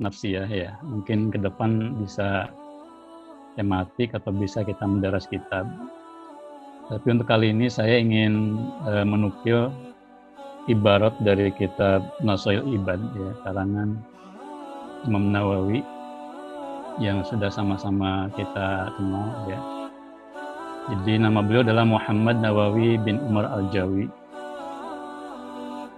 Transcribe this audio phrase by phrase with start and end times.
[0.00, 0.70] nafsiyah ya.
[0.84, 2.52] Mungkin ke depan bisa
[3.56, 5.64] tematik atau bisa kita mendaras kitab.
[6.86, 9.72] Tapi untuk kali ini saya ingin uh, menukil
[10.70, 13.98] ibarat dari kitab Nasoil Ibad ya, karangan
[15.08, 15.82] Imam Nawawi
[17.02, 19.60] yang sudah sama-sama kita kenal ya.
[20.86, 24.06] Jadi nama beliau adalah Muhammad Nawawi bin Umar Al-Jawi.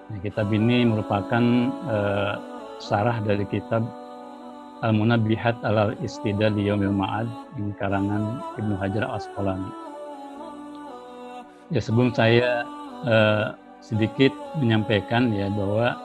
[0.09, 1.45] Nah, kitab ini merupakan
[1.85, 3.83] uh, sarah dari kitab
[4.79, 7.27] Al-Munabbihat alal Istidal di Yomil Ma'ad
[7.59, 9.75] ini karangan Ibnu Hajar Asqalani.
[11.75, 12.63] Ya sebelum saya
[13.03, 14.31] uh, sedikit
[14.63, 15.99] menyampaikan ya bahwa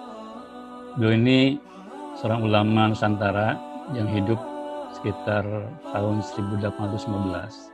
[0.97, 1.61] beliau ini
[2.17, 3.61] seorang ulama Nusantara
[3.93, 4.41] yang hidup
[4.97, 5.45] sekitar
[5.93, 7.73] tahun 1815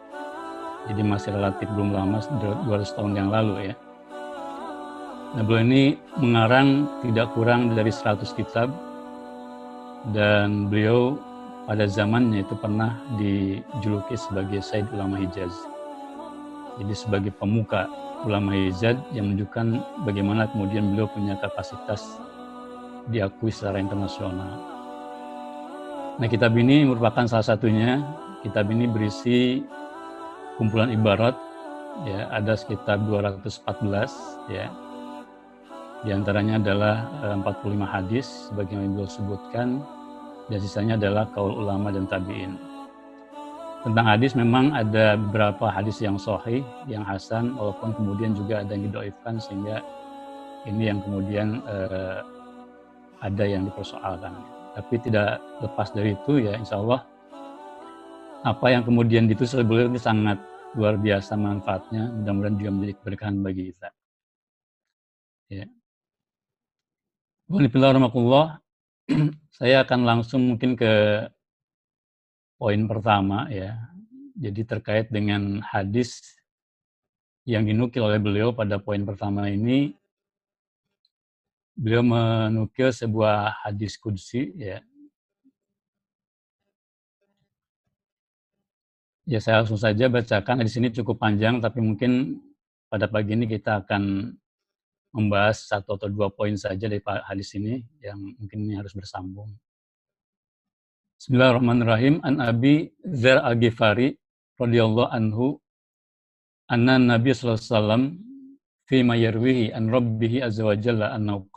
[0.88, 2.20] jadi masih relatif belum lama
[2.68, 3.76] 200 tahun yang lalu ya.
[5.36, 5.84] Nah beliau ini
[6.20, 8.68] mengarang tidak kurang dari 100 kitab
[10.16, 11.20] dan beliau
[11.70, 15.54] pada zamannya itu pernah dijuluki sebagai Said Ulama Hijaz.
[16.80, 17.86] Jadi sebagai pemuka
[18.24, 22.18] ulama Hijaz yang menunjukkan bagaimana kemudian beliau punya kapasitas
[23.12, 24.60] diakui secara internasional.
[26.20, 28.02] Nah kitab ini merupakan salah satunya.
[28.40, 29.60] Kitab ini berisi
[30.56, 31.36] kumpulan ibarat
[32.08, 33.68] ya ada sekitar 214
[34.48, 34.72] ya
[36.00, 36.96] di antaranya adalah
[37.44, 39.84] 45 eh, hadis sebagaimana beliau sebutkan
[40.48, 42.56] dan sisanya adalah kaul ulama dan tabi'in.
[43.80, 48.92] Tentang hadis memang ada beberapa hadis yang sahih, yang hasan, walaupun kemudian juga ada yang
[48.92, 49.80] didoifkan sehingga
[50.68, 52.20] ini yang kemudian eh,
[53.20, 54.32] ada yang dipersoalkan.
[54.76, 57.04] Tapi tidak lepas dari itu ya insya Allah
[58.48, 60.40] apa yang kemudian ditulis ini sangat
[60.80, 62.08] luar biasa manfaatnya.
[62.24, 63.90] Mudah-mudahan juga menjadi keberkahan bagi kita.
[65.50, 65.66] Ya.
[67.50, 68.62] Bismillahirrahmanirrahim.
[69.58, 71.26] Saya akan langsung mungkin ke
[72.62, 73.74] poin pertama ya.
[74.38, 76.38] Jadi terkait dengan hadis
[77.50, 79.98] yang dinukil oleh beliau pada poin pertama ini
[81.74, 84.86] beliau menukil sebuah hadis kudsi ya
[89.26, 90.62] Ya saya langsung saja bacakan.
[90.62, 92.38] Di sini cukup panjang, tapi mungkin
[92.94, 94.34] pada pagi ini kita akan
[95.12, 99.52] membahas satu atau dua poin saja dari hadis ini yang mungkin ini harus bersambung.
[101.20, 102.24] Bismillahirrahmanirrahim.
[102.24, 104.16] An Abi Zer Al-Ghifari
[104.56, 105.60] radhiyallahu anhu
[106.72, 108.04] anna Nabi sallallahu alaihi wasallam
[108.88, 111.50] fi ma yarwihi an rabbihi azza wa jalla annahu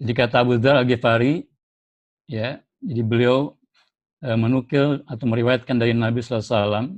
[0.00, 1.44] Jadi kata Abu Dzar Al-Ghifari
[2.26, 3.54] ya, jadi beliau
[4.24, 6.96] Eh, menukil atau meriwayatkan dari Nabi SAW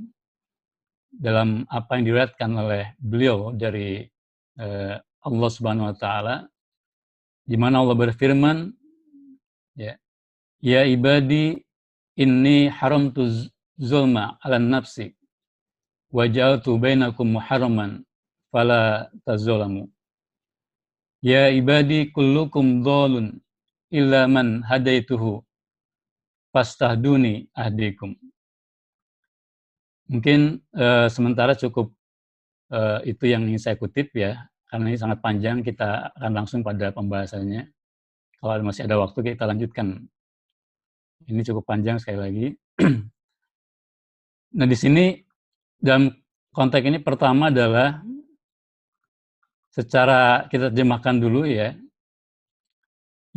[1.11, 4.07] dalam apa yang diriwayatkan oleh beliau dari
[4.59, 4.97] eh,
[5.27, 6.35] Allah Subhanahu Wa Taala,
[7.47, 8.73] di mana Allah berfirman,
[9.75, 9.95] ya,
[10.61, 11.63] ya ibadi
[12.17, 15.13] inni haramtu zulma ala nafsi
[16.11, 18.03] wa ja'altu bainakum muharraman
[18.51, 19.89] fala tazulamu.
[21.21, 23.41] Ya ibadi kullukum dhalun
[23.89, 25.43] illa man hadaituhu
[26.53, 28.15] fastahduni ahdikum.
[30.07, 31.96] Mungkin uh, sementara cukup
[32.71, 36.91] uh, itu yang ingin saya kutip ya, karena ini sangat panjang, kita akan langsung pada
[36.91, 37.71] pembahasannya.
[38.37, 40.05] Kalau masih ada waktu kita lanjutkan.
[41.27, 42.47] Ini cukup panjang sekali lagi.
[44.57, 45.17] nah di sini
[45.81, 46.13] dalam
[46.53, 47.99] konteks ini pertama adalah
[49.73, 51.73] secara kita terjemahkan dulu ya.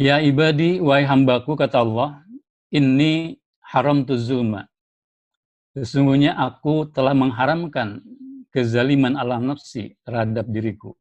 [0.00, 2.24] Ya ibadi, wahai hambaku, kata Allah,
[2.72, 4.64] ini haram tu zulma.
[5.76, 8.00] Sesungguhnya aku telah mengharamkan
[8.50, 10.94] kezaliman ala nafsi terhadap diriku.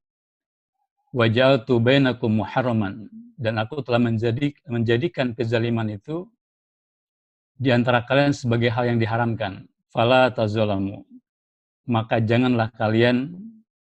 [1.09, 3.09] Wajal tu bainakum muharraman.
[3.39, 6.27] Dan aku telah menjadi, menjadikan kezaliman itu
[7.55, 9.65] di antara kalian sebagai hal yang diharamkan.
[9.89, 11.07] Fala tazolamu.
[11.87, 13.33] Maka janganlah kalian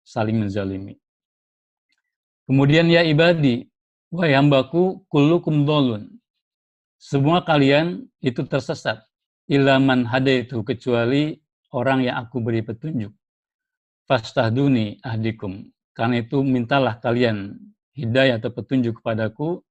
[0.04, 1.00] saling menzalimi.
[2.46, 3.66] Kemudian ya ibadi,
[4.12, 6.14] wahai hambaku, kullukum dolun.
[7.00, 9.02] Semua kalian itu tersesat.
[9.50, 11.34] Ilaman itu kecuali
[11.72, 13.15] orang yang aku beri petunjuk.
[14.06, 15.66] Fastahduni ahdikum.
[15.90, 17.58] Karena itu mintalah kalian
[17.96, 19.64] hidayah atau petunjuk kepadaku,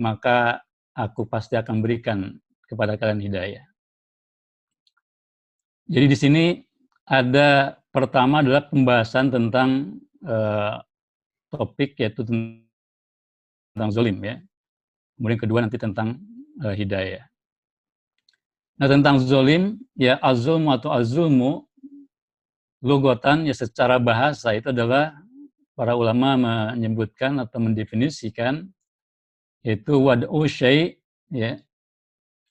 [0.00, 0.66] maka
[0.96, 3.64] aku pasti akan berikan kepada kalian hidayah.
[5.86, 6.44] Jadi di sini
[7.06, 10.82] ada pertama adalah pembahasan tentang uh,
[11.54, 14.42] topik yaitu tentang zolim ya.
[15.14, 16.18] Kemudian kedua nanti tentang
[16.66, 17.22] uh, hidayah.
[18.76, 21.65] Nah tentang zolim, ya azulmu atau azulmu,
[22.86, 25.18] logotan ya secara bahasa itu adalah
[25.74, 28.70] para ulama menyebutkan atau mendefinisikan
[29.66, 30.94] Yaitu wad'u syai'
[31.26, 31.58] ya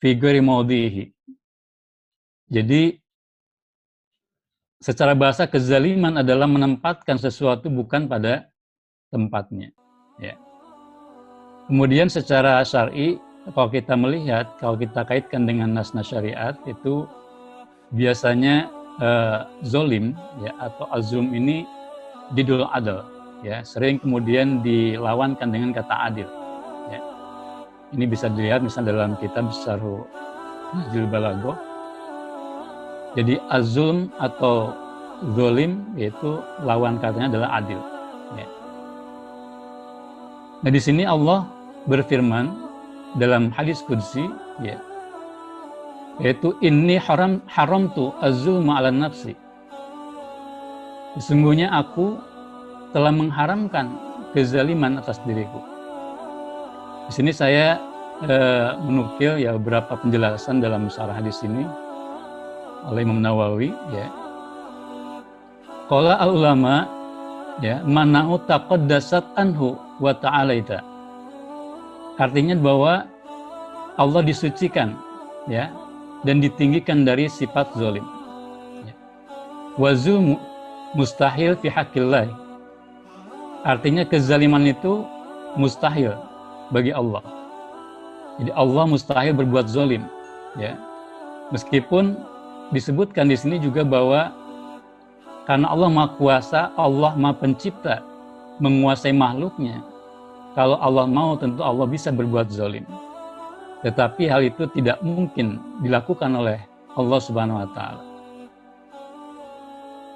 [0.03, 1.15] figuri maudhihi.
[2.51, 2.99] Jadi
[4.83, 8.51] secara bahasa kezaliman adalah menempatkan sesuatu bukan pada
[9.15, 9.71] tempatnya.
[10.19, 10.35] Ya.
[11.71, 13.15] Kemudian secara syar'i
[13.55, 17.07] kalau kita melihat, kalau kita kaitkan dengan nas-nas syariat itu
[17.95, 18.67] biasanya
[19.01, 21.67] uh, zolim ya atau azum ini
[22.33, 23.03] didul adil
[23.45, 26.27] ya sering kemudian dilawankan dengan kata adil
[26.89, 26.99] ya.
[27.93, 30.05] ini bisa dilihat misalnya dalam kitab Syarhu
[30.73, 31.53] Najul Balago
[33.15, 34.75] jadi azulm atau
[35.37, 37.79] zolim yaitu lawan katanya adalah adil
[38.35, 38.47] ya.
[40.65, 41.45] nah di sini Allah
[41.85, 42.49] berfirman
[43.21, 44.25] dalam hadis kudsi
[44.59, 44.75] ya
[46.19, 49.35] yaitu ini haram haram tu azulma ala nafsi.
[51.15, 52.19] Sesungguhnya aku
[52.91, 53.91] telah mengharamkan
[54.31, 55.59] kezaliman atas diriku.
[57.07, 57.79] Di sini saya
[58.23, 58.35] e,
[58.83, 61.63] menukil ya beberapa penjelasan dalam syarah hadis ini
[62.87, 64.07] oleh Imam Nawawi ya.
[65.87, 66.87] Qala al ulama
[67.63, 70.83] ya mana'u taqaddasat anhu wa ta'alaita.
[72.15, 73.07] Artinya bahwa
[73.95, 74.95] Allah disucikan
[75.47, 75.71] ya
[76.25, 78.03] dan ditinggikan dari sifat zolim.
[78.83, 78.93] Ya.
[79.77, 80.35] Wazul
[80.97, 81.69] mustahil fi.
[83.65, 85.05] Artinya kezaliman itu
[85.55, 86.17] mustahil
[86.73, 87.21] bagi Allah.
[88.41, 90.03] Jadi Allah mustahil berbuat zolim.
[90.57, 90.75] Ya.
[91.53, 92.17] Meskipun
[92.73, 94.33] disebutkan di sini juga bahwa
[95.45, 98.01] karena Allah Maha Kuasa, Allah Maha Pencipta,
[98.57, 99.85] menguasai makhluknya.
[100.57, 102.81] Kalau Allah mau tentu Allah bisa berbuat zolim.
[103.85, 106.57] Tetapi hal itu tidak mungkin dilakukan oleh
[106.97, 108.01] Allah Subhanahu wa taala.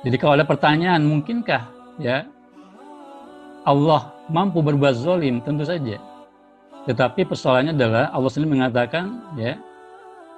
[0.02, 1.70] Jadi kalau ada pertanyaan, mungkinkah
[2.02, 2.26] ya
[3.70, 5.38] Allah mampu berbuat zolim?
[5.46, 6.02] Tentu saja.
[6.90, 9.54] Tetapi persoalannya adalah Allah sendiri mengatakan ya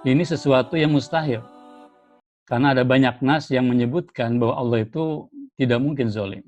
[0.03, 1.39] ini sesuatu yang mustahil.
[2.43, 6.43] Karena ada banyak nas yang menyebutkan bahwa Allah itu tidak mungkin zolim.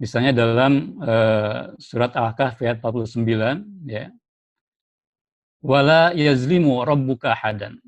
[0.00, 3.20] Misalnya dalam uh, surat Al-Kahfi ayat 49
[3.84, 4.08] ya
[5.62, 7.78] wala yazlimu rabbuka hadan.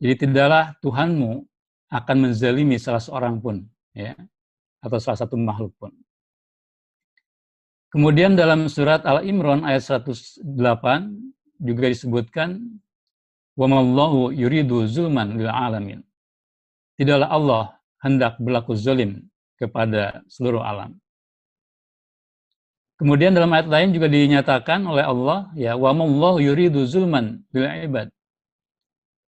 [0.00, 1.44] Jadi tidaklah Tuhanmu
[1.92, 4.16] akan menzalimi salah seorang pun, ya,
[4.80, 5.92] atau salah satu makhluk pun.
[7.88, 10.44] Kemudian dalam surat Al-Imran ayat 108
[11.56, 12.60] juga disebutkan
[13.56, 16.04] wa mallahu yuridu zulman lil alamin.
[17.00, 17.64] Tidaklah Allah
[18.04, 21.00] hendak berlaku zalim kepada seluruh alam.
[22.98, 28.10] Kemudian dalam ayat lain juga dinyatakan oleh Allah ya wa mallahu yuridu zulman bil ibad.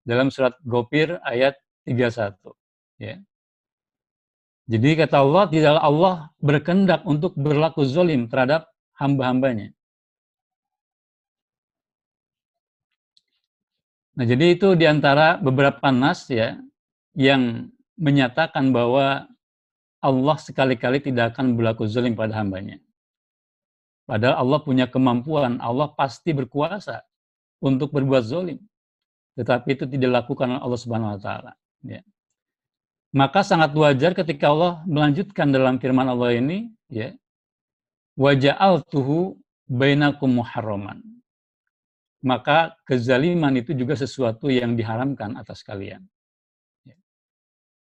[0.08, 1.52] Dalam surat Gopir ayat
[1.84, 2.32] 31
[2.96, 3.20] ya.
[4.68, 9.72] Jadi kata Allah tidaklah Allah berkehendak untuk berlaku zalim terhadap hamba-hambanya.
[14.16, 16.56] Nah, jadi itu di antara beberapa nas ya
[17.12, 17.68] yang
[18.00, 19.28] menyatakan bahwa
[20.00, 22.80] Allah sekali-kali tidak akan berlaku zalim pada hambanya.
[24.08, 27.04] Padahal Allah punya kemampuan, Allah pasti berkuasa
[27.60, 28.56] untuk berbuat zolim.
[29.36, 31.52] Tetapi itu tidak dilakukan oleh Allah Subhanahu wa taala.
[31.84, 32.00] Ya.
[33.12, 37.12] Maka sangat wajar ketika Allah melanjutkan dalam firman Allah ini, ya,
[38.16, 39.36] waja'al tuhu
[39.68, 41.04] bainakum muharraman.
[42.24, 46.00] Maka kezaliman itu juga sesuatu yang diharamkan atas kalian.
[46.88, 46.96] Ya.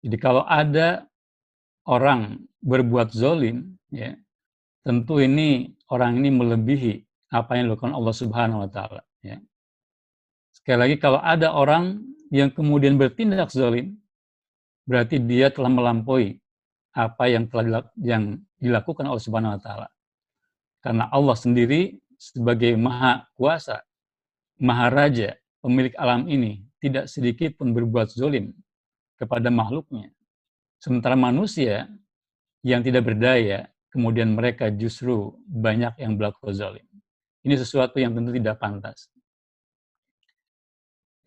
[0.05, 1.09] Jadi kalau ada
[1.89, 4.21] orang berbuat zolim, ya,
[4.81, 6.95] tentu ini orang ini melebihi
[7.31, 9.39] apa yang dilakukan Allah Subhanahu wa taala ya.
[10.51, 13.99] Sekali lagi kalau ada orang yang kemudian bertindak zalim
[14.87, 16.39] berarti dia telah melampaui
[16.91, 19.89] apa yang telah yang dilakukan Allah Subhanahu wa taala.
[20.81, 23.85] Karena Allah sendiri sebagai maha kuasa,
[24.59, 28.57] maha raja, pemilik alam ini tidak sedikit pun berbuat zalim
[29.21, 30.11] kepada makhluknya.
[30.81, 31.89] Sementara manusia
[32.65, 36.87] yang tidak berdaya, kemudian mereka justru banyak yang berlaku zalim.
[37.43, 39.11] Ini sesuatu yang tentu tidak pantas.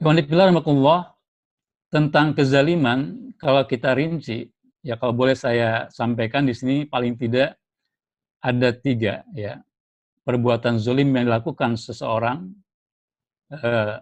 [0.04, 1.16] Allah
[1.88, 4.50] tentang kezaliman, kalau kita rinci,
[4.84, 7.56] ya kalau boleh saya sampaikan di sini paling tidak
[8.44, 9.64] ada tiga ya
[10.28, 12.52] perbuatan zalim yang dilakukan seseorang
[13.56, 13.96] eh,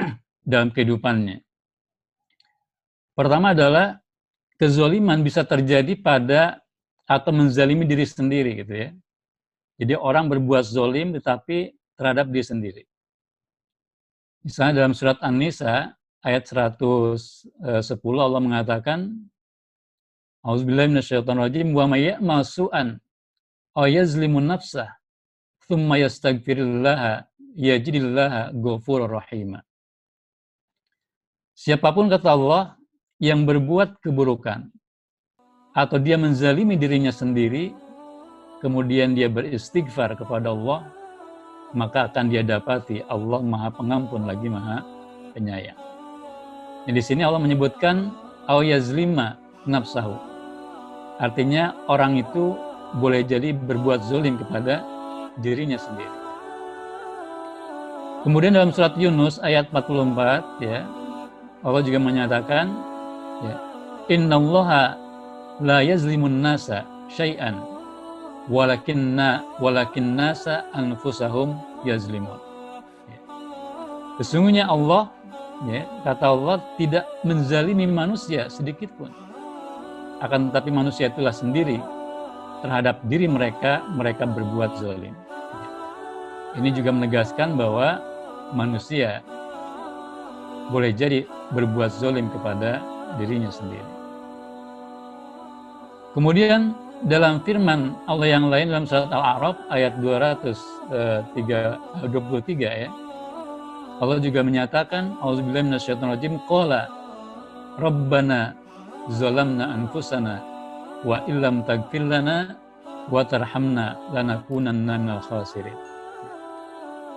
[0.50, 1.44] dalam kehidupannya.
[3.12, 4.00] Pertama adalah
[4.56, 6.61] kezaliman bisa terjadi pada
[7.12, 8.88] atau menzalimi diri sendiri gitu ya.
[9.76, 12.82] Jadi orang berbuat zolim tetapi terhadap diri sendiri.
[14.42, 15.92] Misalnya dalam surat An-Nisa
[16.24, 16.88] ayat 110
[18.16, 19.28] Allah mengatakan
[20.42, 22.98] Auzubillahi minasyaitonirrajim wa may ya'mal su'an
[23.78, 24.90] aw yazlimu nafsah
[25.70, 29.62] thumma yastaghfirillaha yajidillaha ghafurur rahim.
[31.54, 32.74] Siapa pun kata Allah
[33.22, 34.66] yang berbuat keburukan
[35.72, 37.72] atau dia menzalimi dirinya sendiri
[38.60, 40.84] kemudian dia beristighfar kepada Allah
[41.72, 44.84] maka akan dia dapati Allah Maha Pengampun lagi Maha
[45.32, 45.80] Penyayang.
[46.84, 48.12] Jadi di sini Allah menyebutkan
[48.44, 50.12] au yazlima nafsahu.
[51.16, 52.52] Artinya orang itu
[53.00, 54.84] boleh jadi berbuat zolim kepada
[55.40, 56.16] dirinya sendiri.
[58.22, 60.84] Kemudian dalam surat Yunus ayat 44 ya
[61.64, 62.70] Allah juga menyatakan
[63.42, 63.54] ya
[64.12, 65.01] innallaha
[65.62, 67.54] la yazlimun nasa syai'an
[68.50, 71.54] walakinna walakin nasa anfusahum
[71.86, 72.38] yazlimun.
[73.06, 73.18] Ya.
[74.18, 75.06] Sesungguhnya Allah
[75.70, 79.14] ya, kata Allah tidak menzalimi manusia sedikit pun.
[80.18, 81.78] Akan tetapi manusia itulah sendiri
[82.62, 85.14] terhadap diri mereka, mereka berbuat zalim.
[86.58, 87.98] Ini juga menegaskan bahwa
[88.54, 89.22] manusia
[90.70, 92.78] boleh jadi berbuat zalim kepada
[93.18, 94.01] dirinya sendiri.
[96.12, 96.76] Kemudian
[97.08, 100.92] dalam firman Allah yang lain dalam surat Al-A'raf ayat 223
[102.60, 102.90] ya.
[104.02, 106.90] Allah juga menyatakan auzubillahi minasyaitonirrajim qala
[107.80, 108.52] rabbana
[109.08, 110.42] zalamna anfusana
[111.02, 112.60] wa illam taghfir lana
[113.08, 115.74] wa tarhamna lanakunanna minal khasirin.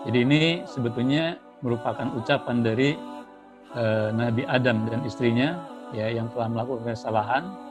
[0.08, 1.36] Jadi ini sebetulnya
[1.66, 2.94] merupakan ucapan dari
[3.76, 5.58] uh, Nabi Adam dan istrinya
[5.92, 7.65] ya yang telah melakukan kesalahan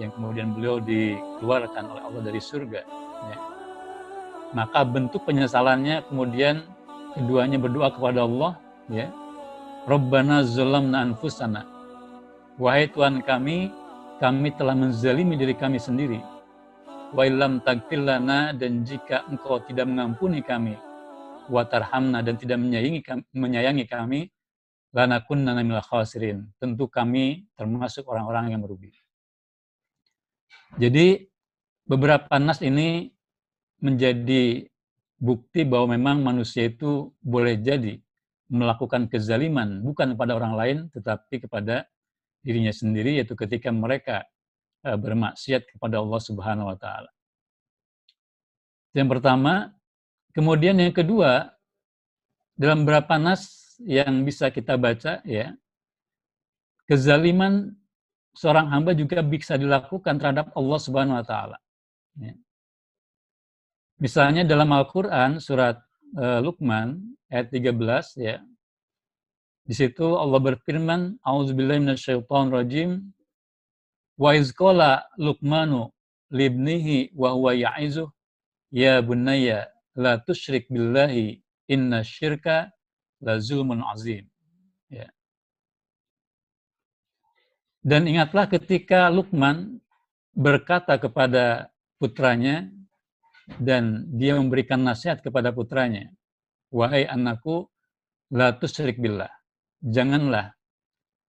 [0.00, 2.80] yang kemudian beliau dikeluarkan oleh Allah dari surga.
[3.28, 3.36] Ya.
[4.56, 6.64] Maka bentuk penyesalannya kemudian
[7.12, 8.56] keduanya berdoa kepada Allah,
[8.88, 9.12] ya.
[9.84, 11.68] Rabbana zalamna anfusana.
[12.56, 13.72] Wahai Tuhan kami,
[14.20, 16.20] kami telah menzalimi diri kami sendiri.
[17.10, 20.76] Wa illam tagfir lana dan jika engkau tidak mengampuni kami,
[21.48, 24.20] wa tarhamna dan tidak menyayangi kami, menyayangi kami,
[24.92, 26.52] lanakunna minal khasirin.
[26.60, 28.92] Tentu kami termasuk orang-orang yang merugi.
[30.78, 31.26] Jadi
[31.86, 33.10] beberapa nas ini
[33.82, 34.68] menjadi
[35.20, 38.00] bukti bahwa memang manusia itu boleh jadi
[38.50, 41.86] melakukan kezaliman bukan kepada orang lain tetapi kepada
[42.42, 44.26] dirinya sendiri yaitu ketika mereka
[44.82, 47.10] eh, bermaksiat kepada Allah Subhanahu wa taala.
[48.90, 49.70] Yang pertama,
[50.34, 51.54] kemudian yang kedua
[52.58, 55.54] dalam beberapa nas yang bisa kita baca ya
[56.90, 57.79] kezaliman
[58.34, 61.58] seorang hamba juga bisa dilakukan terhadap Allah Subhanahu wa taala.
[62.18, 62.34] Ya.
[64.00, 65.76] Misalnya dalam Al-Qur'an surat
[66.16, 66.96] uh, Luqman
[67.28, 68.40] ayat 13 ya.
[69.68, 73.06] Di situ Allah berfirman, "A'udzubillahi minasyaitonirrajim.
[74.16, 75.92] Wa iz qala Luqmanu
[76.32, 78.08] libnihi wa huwa ya'izuh,
[78.72, 82.72] ya bunayya la tusyrik billahi inna syirka
[83.20, 84.26] la zulmun azim."
[84.88, 85.06] Ya.
[87.80, 89.80] Dan ingatlah ketika Luqman
[90.36, 92.68] berkata kepada putranya,
[93.58, 96.12] dan dia memberikan nasihat kepada putranya,
[96.70, 97.66] wahai anakku,
[98.30, 99.32] la tusyrik billah.
[99.82, 100.54] Janganlah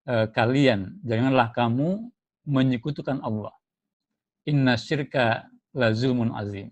[0.05, 2.11] uh, kalian, janganlah kamu
[2.45, 3.55] menyekutukan Allah.
[4.45, 6.69] Inna syirka la zulmun azim.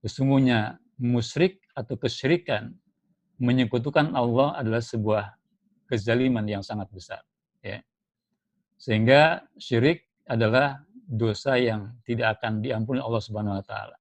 [0.00, 2.70] Sesungguhnya musyrik atau kesyirikan
[3.38, 5.34] menyekutukan Allah adalah sebuah
[5.90, 7.22] kezaliman yang sangat besar.
[7.64, 7.82] Ya.
[8.78, 13.96] Sehingga syirik adalah dosa yang tidak akan diampuni Allah Subhanahu wa taala.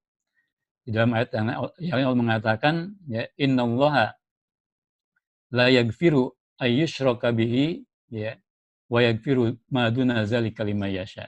[0.86, 4.16] Di dalam ayat yang, Allah mengatakan ya innallaha
[5.52, 6.32] la yaghfiru
[6.62, 8.38] ayyushraka bihi ya
[8.88, 11.28] wa yaghfiru ma duna zalika liman yasha.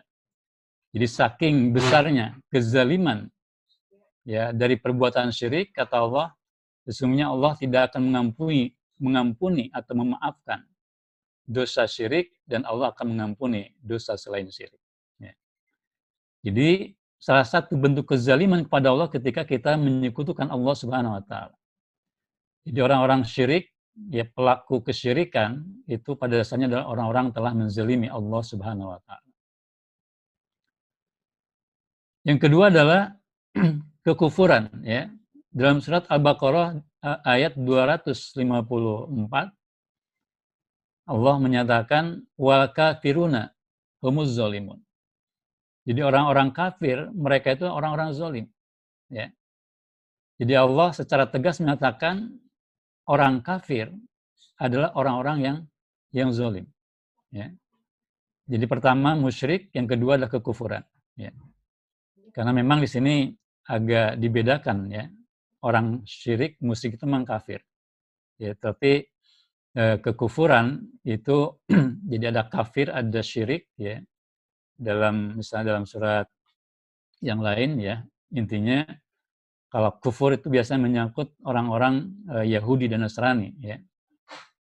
[0.96, 3.28] Jadi saking besarnya kezaliman
[4.24, 6.28] ya dari perbuatan syirik kata Allah
[6.88, 10.64] sesungguhnya Allah tidak akan mengampuni mengampuni atau memaafkan
[11.50, 14.78] dosa syirik dan Allah akan mengampuni dosa selain syirik.
[15.18, 15.34] Ya.
[16.46, 21.58] Jadi salah satu bentuk kezaliman kepada Allah ketika kita menyekutukan Allah Subhanahu wa taala.
[22.70, 23.74] Jadi orang-orang syirik,
[24.14, 29.26] ya pelaku kesyirikan itu pada dasarnya adalah orang-orang telah menzalimi Allah Subhanahu wa taala.
[32.30, 33.18] Yang kedua adalah
[34.06, 35.10] kekufuran ya.
[35.50, 36.78] Dalam surat Al-Baqarah
[37.26, 38.38] ayat 254
[41.10, 43.50] Allah menyatakan wal kafiruna
[44.06, 44.78] humuz zalimun.
[45.90, 48.46] Jadi orang-orang kafir, mereka itu orang-orang zalim.
[49.10, 49.34] Ya.
[50.38, 52.38] Jadi Allah secara tegas mengatakan
[53.10, 53.90] orang kafir
[54.62, 55.58] adalah orang-orang yang
[56.14, 56.70] yang zalim.
[57.34, 57.50] Ya.
[58.46, 60.86] Jadi pertama musyrik, yang kedua adalah kekufuran.
[61.18, 61.34] Ya.
[62.38, 63.34] Karena memang di sini
[63.66, 65.10] agak dibedakan ya
[65.66, 67.66] orang syirik, musyrik itu memang kafir.
[68.40, 69.04] Ya, tapi
[69.76, 71.62] kekufuran itu
[72.12, 74.02] jadi ada kafir, ada syirik ya.
[74.80, 76.26] Dalam misalnya dalam surat
[77.20, 78.00] yang lain ya,
[78.32, 78.88] intinya
[79.70, 82.10] kalau kufur itu biasanya menyangkut orang-orang
[82.42, 83.78] eh, Yahudi dan Nasrani ya.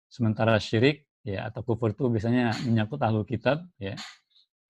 [0.08, 3.98] Sementara syirik ya atau kufur itu biasanya menyangkut ahlu kitab ya.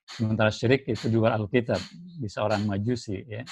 [0.06, 1.82] Sementara syirik itu juga ahlu kitab,
[2.18, 3.46] bisa orang Majusi ya.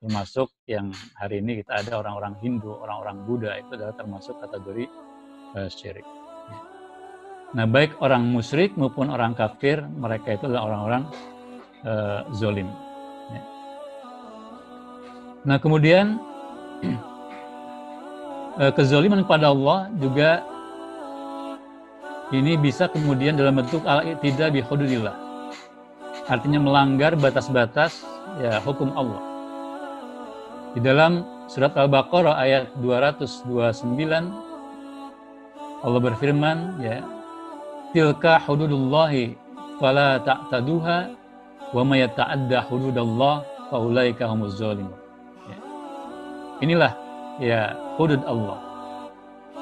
[0.00, 0.90] Termasuk yang
[1.20, 4.88] hari ini kita ada orang-orang Hindu, orang-orang Buddha itu adalah termasuk kategori
[5.70, 6.06] syirik.
[6.06, 6.58] Ya.
[7.56, 11.02] Nah, baik orang musyrik maupun orang kafir, mereka itu adalah orang-orang
[11.82, 12.70] uh, zolim.
[15.40, 16.20] Nah kemudian
[18.60, 20.44] eh, kezaliman kepada Allah juga
[22.30, 25.16] ini bisa kemudian dalam bentuk al-i'tida bi hududillah.
[26.28, 28.04] Artinya melanggar batas-batas
[28.38, 29.18] ya hukum Allah.
[30.76, 33.48] Di dalam surat Al-Baqarah ayat 229
[35.80, 37.00] Allah berfirman ya
[37.96, 39.34] tilka hududullahi
[39.80, 40.98] fala ta'taduha
[41.72, 45.00] wa may yata'adda hududallah faulaika humuz zalimun.
[46.60, 46.92] Inilah
[47.40, 48.60] ya hudud Allah.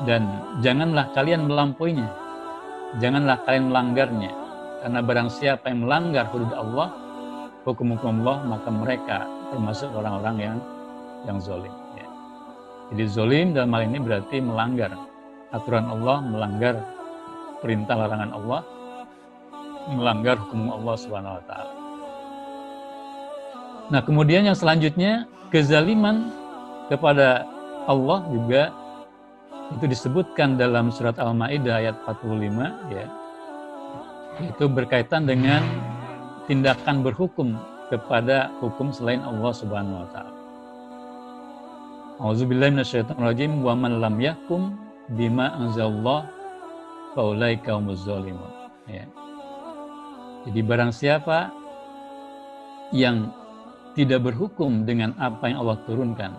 [0.03, 0.27] Dan
[0.63, 2.11] janganlah kalian melampauinya.
[2.99, 4.33] Janganlah kalian melanggarnya.
[4.83, 6.91] Karena barang siapa yang melanggar hudud Allah,
[7.63, 9.19] hukum-hukum Allah, maka mereka
[9.55, 10.57] termasuk orang-orang yang
[11.27, 11.75] yang zolim.
[11.99, 12.07] Ya.
[12.95, 14.95] Jadi zolim dalam hal ini berarti melanggar
[15.55, 16.75] aturan Allah, melanggar
[17.64, 18.61] perintah larangan Allah,
[19.88, 21.73] melanggar hukum Allah Subhanahu wa taala.
[23.88, 26.28] Nah, kemudian yang selanjutnya kezaliman
[26.93, 27.49] kepada
[27.88, 28.69] Allah juga
[29.73, 33.07] itu disebutkan dalam surat Al-Maidah ayat 45 ya.
[34.45, 35.64] Itu berkaitan dengan
[36.45, 37.57] tindakan berhukum
[37.88, 40.35] kepada hukum selain Allah Subhanahu wa taala.
[42.19, 44.75] Auzubillahi minasyaitonirrajim wa man lam yakum
[45.12, 46.29] bima anzalallah
[47.17, 48.53] faulaika humuz zalimun.
[48.88, 49.04] Ya.
[50.49, 51.52] Jadi barang siapa
[52.93, 53.32] yang
[53.93, 56.32] tidak berhukum dengan apa yang Allah turunkan,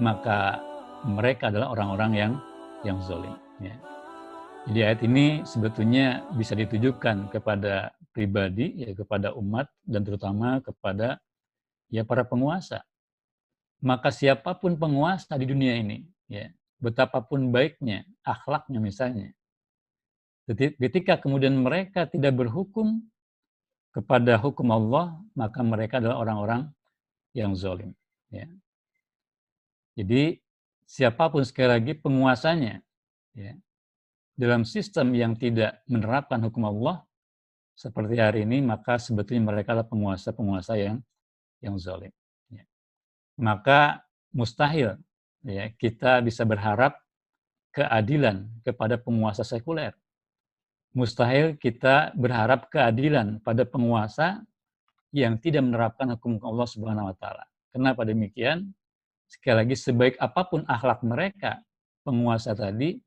[0.00, 0.58] maka
[1.04, 2.32] mereka adalah orang-orang yang
[2.82, 3.36] yang zolim.
[3.60, 3.76] Ya.
[4.64, 11.20] Jadi ayat ini sebetulnya bisa ditujukan kepada pribadi, ya kepada umat dan terutama kepada
[11.92, 12.80] ya para penguasa.
[13.84, 16.48] Maka siapa pun penguasa di dunia ini, ya
[16.84, 19.32] betapapun baiknya akhlaknya misalnya,
[20.76, 23.00] ketika kemudian mereka tidak berhukum
[23.96, 26.68] kepada hukum Allah, maka mereka adalah orang-orang
[27.32, 27.96] yang zolim.
[28.28, 28.50] Ya.
[29.94, 30.42] Jadi
[30.84, 32.82] siapa pun sekali lagi penguasanya
[33.32, 33.54] ya,
[34.34, 37.06] dalam sistem yang tidak menerapkan hukum Allah
[37.78, 40.98] seperti hari ini, maka sebetulnya mereka adalah penguasa-penguasa yang
[41.62, 42.10] yang zalim.
[42.50, 42.66] Ya.
[43.38, 44.02] Maka
[44.34, 44.98] mustahil
[45.44, 46.96] ya kita bisa berharap
[47.70, 49.92] keadilan kepada penguasa sekuler.
[50.94, 54.42] Mustahil kita berharap keadilan pada penguasa
[55.10, 57.44] yang tidak menerapkan hukum Allah Subhanahu wa taala.
[57.74, 58.74] Kenapa demikian?
[59.34, 61.58] sekali lagi sebaik apa pun akhlak mereka
[62.04, 63.00] penguasa tadi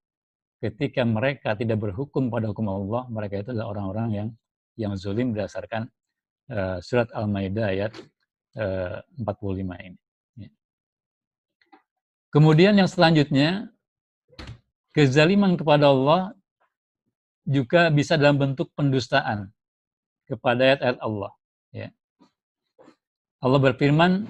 [0.58, 4.28] ketika mereka tidak berhukum pada hukum Allah mereka itu adalah orang-orang yang
[4.78, 5.89] yang zulim berdasarkan
[6.52, 7.91] uh, surat Al-Maidah ayat
[8.58, 9.97] eh, uh, 45 ini.
[12.34, 13.72] Kemudian yang selanjutnya
[14.92, 16.36] kezaliman kepada Allah
[17.48, 19.56] juga bisa dalam bentuk pendustaan
[20.28, 21.32] kepada ayat-ayat Allah.
[21.72, 21.90] Ya.
[23.40, 24.28] Allah berfirman,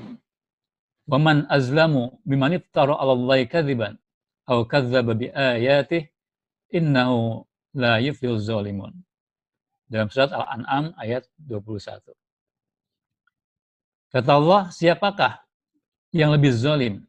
[1.08, 6.12] Waman azlamu biman iftara 'ala Allahi kadzdzaba bi ayatihi
[6.76, 8.92] innahu la yuflihuz zalimun.
[9.88, 12.12] Dalam surat Al-An'am ayat 21.
[14.12, 15.48] Kata Allah, siapakah
[16.12, 17.08] yang lebih zalim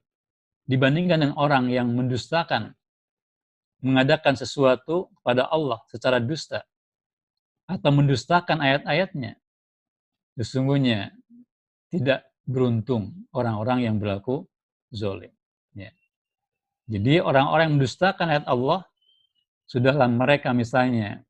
[0.68, 2.76] dibandingkan dengan orang yang mendustakan
[3.80, 6.66] mengadakan sesuatu kepada Allah secara dusta
[7.68, 9.38] atau mendustakan ayat-ayatnya.
[10.38, 11.14] Sesungguhnya
[11.90, 14.46] tidak beruntung orang-orang yang berlaku
[14.92, 15.32] zolim.
[15.76, 15.92] Ya.
[16.88, 18.88] Jadi orang-orang yang mendustakan ayat Allah,
[19.68, 21.22] sudahlah mereka misalnya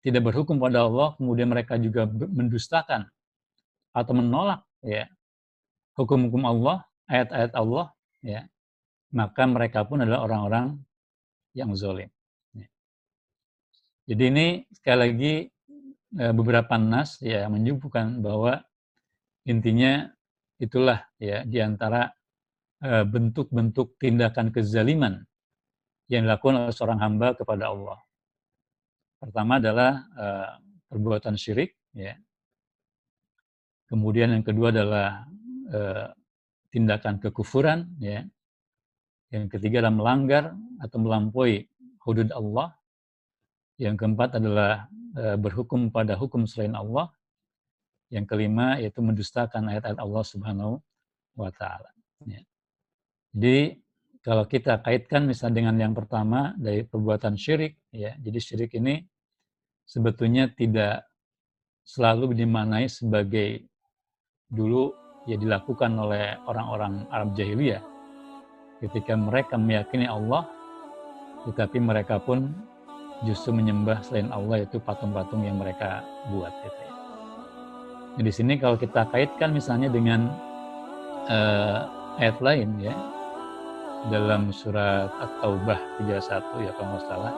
[0.00, 3.06] tidak berhukum pada Allah, kemudian mereka juga mendustakan
[3.92, 5.06] atau menolak ya
[5.94, 7.92] hukum-hukum Allah, ayat-ayat Allah,
[8.24, 8.48] ya
[9.12, 10.80] maka mereka pun adalah orang-orang
[11.52, 12.08] yang zolim.
[12.56, 12.68] Ya.
[14.08, 15.34] Jadi ini sekali lagi
[16.16, 18.64] eh, beberapa nas ya menyebutkan bahwa
[19.44, 20.08] intinya
[20.56, 22.08] itulah ya di antara
[22.80, 25.20] eh, bentuk-bentuk tindakan kezaliman
[26.10, 27.96] yang dilakukan oleh seorang hamba kepada Allah.
[29.22, 30.58] Pertama adalah uh,
[30.90, 32.18] perbuatan syirik, ya.
[33.86, 35.24] Kemudian yang kedua adalah
[36.74, 38.26] tindakan kekufuran, ya.
[39.32, 40.44] Yang ketiga adalah melanggar
[40.76, 41.64] atau melampaui
[42.04, 42.76] hudud Allah.
[43.80, 47.08] Yang keempat adalah e, berhukum pada hukum selain Allah.
[48.12, 50.74] Yang kelima yaitu mendustakan ayat-ayat Allah Subhanahu
[51.40, 51.88] wa taala.
[52.28, 52.44] Ya.
[53.32, 53.80] Jadi
[54.20, 58.12] kalau kita kaitkan misalnya dengan yang pertama dari perbuatan syirik ya.
[58.20, 59.00] Jadi syirik ini
[59.88, 61.08] sebetulnya tidak
[61.88, 63.64] selalu dimanai sebagai
[64.52, 64.92] dulu
[65.24, 67.91] ya dilakukan oleh orang-orang Arab jahiliyah
[68.82, 70.44] ketika mereka meyakini Allah
[71.46, 72.50] tetapi mereka pun
[73.22, 76.92] justru menyembah selain Allah itu patung-patung yang mereka buat gitu ya.
[78.18, 80.28] Nah, di sini kalau kita kaitkan misalnya dengan
[81.30, 81.78] uh,
[82.18, 82.94] ayat lain ya
[84.10, 87.34] dalam surat At-Taubah 31 ya kalau nggak salah.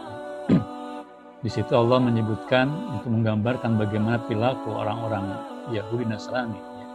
[1.45, 5.37] di situ Allah menyebutkan untuk menggambarkan bagaimana perilaku orang-orang
[5.69, 6.57] Yahudi Nasrani.
[6.57, 6.89] Ya.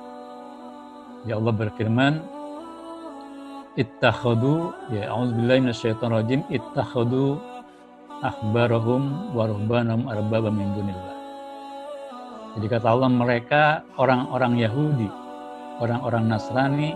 [1.29, 2.38] ya Allah berfirman,
[3.77, 7.37] ittakhadu ya auzubillahi minasyaitonir rajim ittakhadu
[8.25, 11.15] akhbarahum wa ruhbanahum arbaba min dunillah.
[12.57, 15.09] Jadi kata Allah mereka orang-orang Yahudi,
[15.79, 16.91] orang-orang Nasrani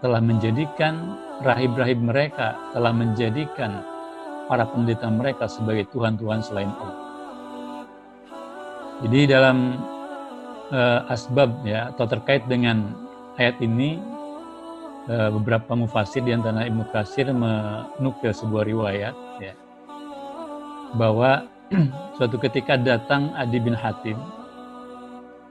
[0.00, 3.84] telah menjadikan rahib-rahib mereka, telah menjadikan
[4.48, 6.98] para pendeta mereka sebagai Tuhan-Tuhan selain Allah.
[9.04, 9.80] Jadi dalam
[10.72, 12.94] uh, asbab ya atau terkait dengan
[13.36, 14.00] ayat ini
[15.10, 19.54] beberapa mufasir di antara Ibnu Katsir menukil sebuah riwayat ya
[20.94, 21.50] bahwa
[22.18, 24.18] suatu ketika datang Adi bin Hatim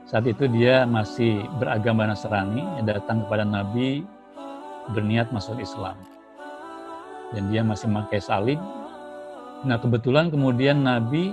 [0.09, 4.01] saat itu dia masih beragama Nasrani, datang kepada Nabi
[4.89, 5.93] berniat masuk Islam.
[7.29, 8.57] Dan dia masih memakai salib.
[9.69, 11.29] Nah kebetulan kemudian Nabi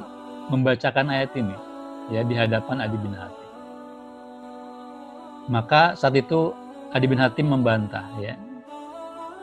[0.53, 1.57] membacakan ayat ini
[2.13, 3.51] ya di hadapan Adi bin Hatim.
[5.49, 6.53] Maka saat itu
[6.95, 8.37] Adi bin Hatim membantah ya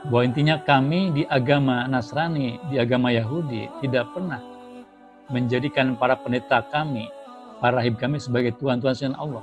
[0.07, 4.43] bahwa intinya kami di agama Nasrani, di agama Yahudi tidak pernah
[5.31, 7.07] menjadikan para pendeta kami
[7.63, 9.39] para rahib kami sebagai Tuhan-Tuhan selain Allah.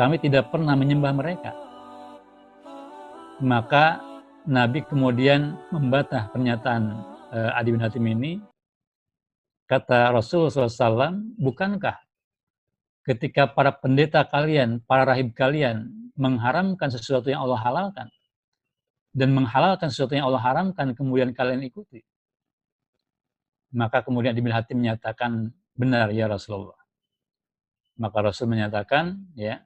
[0.00, 1.52] Kami tidak pernah menyembah mereka.
[3.44, 4.00] Maka
[4.48, 6.82] Nabi kemudian membantah pernyataan
[7.28, 8.40] uh, Adi bin Hatim ini.
[9.64, 11.96] Kata Rasulullah SAW, bukankah
[13.04, 18.08] ketika para pendeta kalian, para rahib kalian mengharamkan sesuatu yang Allah halalkan,
[19.14, 22.02] dan menghalalkan sesuatu yang Allah haramkan, kemudian kalian ikuti.
[23.74, 26.78] Maka kemudian bin Hatim menyatakan, benar ya Rasulullah.
[27.98, 29.62] Maka Rasul menyatakan, ya,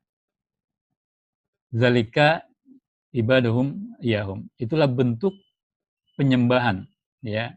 [1.73, 2.45] zalika
[3.13, 4.49] ibadahum yahum.
[4.61, 5.33] Itulah bentuk
[6.17, 6.85] penyembahan,
[7.25, 7.57] ya.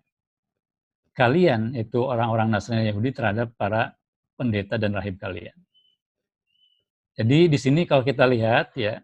[1.12, 4.00] Kalian itu orang-orang Nasrani Yahudi terhadap para
[4.40, 5.61] pendeta dan rahib kalian.
[7.18, 9.00] Jadi di sini kalau kita lihat ya,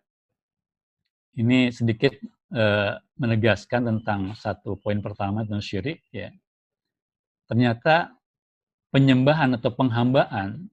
[1.37, 2.13] ini sedikit
[2.55, 6.31] eh, menegaskan tentang satu poin pertama tentang syirik ya.
[7.47, 8.11] Ternyata
[8.91, 10.67] penyembahan atau penghambaan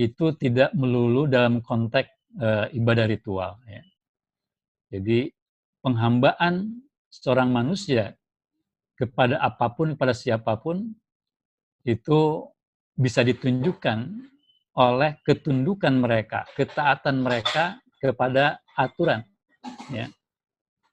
[0.00, 2.08] itu tidak melulu dalam konteks
[2.40, 2.48] e,
[2.80, 3.60] ibadah ritual.
[3.68, 3.84] Ya.
[4.88, 5.32] Jadi
[5.84, 6.80] penghambaan
[7.12, 8.16] seorang manusia
[8.96, 10.96] kepada apa pun, pada siapa pun,
[11.84, 12.46] itu
[12.96, 14.31] bisa ditunjukkan
[14.72, 19.20] oleh ketundukan mereka, ketaatan mereka kepada aturan.
[19.92, 20.08] Ya.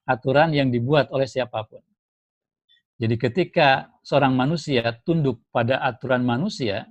[0.03, 1.81] Aturan yang dibuat oleh siapa pun.
[2.99, 6.83] Jadi ketika seorang manusia tunduk pada aturan manusia,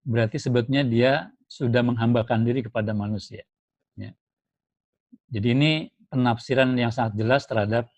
[0.00, 1.12] berarti sebetulnya dia
[1.44, 3.44] sudah menghambakan diri kepada manusia.
[4.00, 4.16] Ya.
[5.28, 5.72] Jadi ini
[6.08, 7.92] penafsiran yang sangat jelas terhadap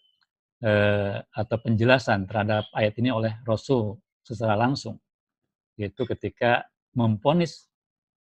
[0.67, 4.99] eh, atau penjelasan terhadap ayat ini oleh Rasul secara langsung,
[5.79, 7.70] yaitu ketika memponis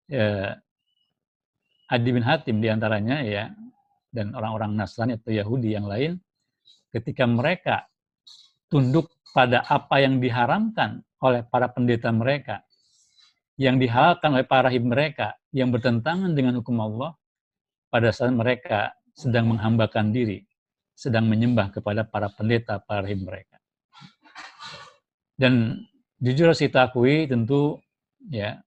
[0.09, 0.51] eh,
[1.89, 3.49] Adi bin Hatim di antaranya ya
[4.13, 6.17] dan orang-orang Nasrani atau Yahudi yang lain,
[6.93, 7.85] ketika mereka
[8.69, 12.65] tunduk pada apa yang diharamkan oleh para pendeta mereka
[13.59, 17.11] yang dihalalkan oleh para rahib mereka yang bertentangan dengan hukum Allah
[17.91, 20.47] pada saat mereka sedang menghambakan diri,
[20.95, 23.59] sedang menyembah kepada para pendeta, para rahib mereka.
[25.35, 25.83] Dan
[26.23, 27.83] jujur harus kita akui tentu
[28.31, 28.63] ya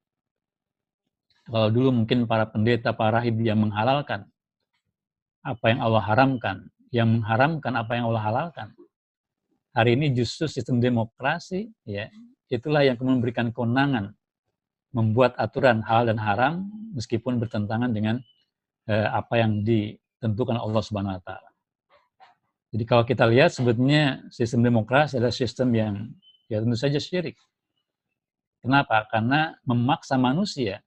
[1.53, 4.25] kalau dulu mungkin para pendeta, para rahib yang menghalalkan
[5.45, 6.57] apa yang Allah haramkan,
[6.89, 8.69] yang mengharamkan apa yang Allah halalkan.
[9.77, 12.09] Hari ini justru sistem demokrasi ya
[12.49, 14.17] itulah yang memberikan kewenangan
[14.93, 18.21] membuat aturan hal dan haram meskipun bertentangan dengan
[18.89, 21.51] eh, apa yang ditentukan Allah Subhanahu wa taala.
[22.73, 25.95] Jadi kalau kita lihat sebetulnya sistem demokrasi adalah sistem yang
[26.49, 27.37] ya tentu saja syirik.
[28.61, 29.05] Kenapa?
[29.09, 30.81] Karena memaksa manusia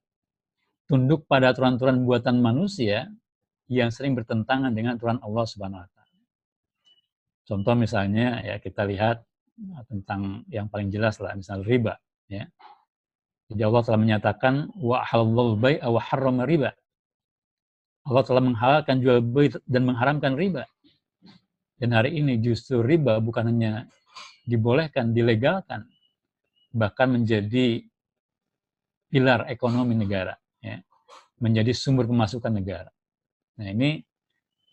[0.85, 3.09] tunduk pada aturan-aturan buatan manusia
[3.65, 6.17] yang sering bertentangan dengan aturan Allah Subhanahu wa taala.
[7.45, 9.25] Contoh misalnya ya kita lihat
[9.89, 11.97] tentang yang paling jelas lah, misal riba.
[12.29, 12.49] Ya.
[13.49, 16.73] Jadi Allah telah menyatakan wa halal bai wa harrama riba.
[18.05, 20.69] Allah telah menghalalkan jual beli dan mengharamkan riba.
[21.75, 23.89] Dan hari ini justru riba bukan hanya
[24.45, 25.89] dibolehkan, dilegalkan,
[26.69, 27.81] bahkan menjadi
[29.09, 30.77] pilar ekonomi negara, ya.
[31.37, 32.89] menjadi sumber pemasukan negara.
[33.61, 34.01] Nah ini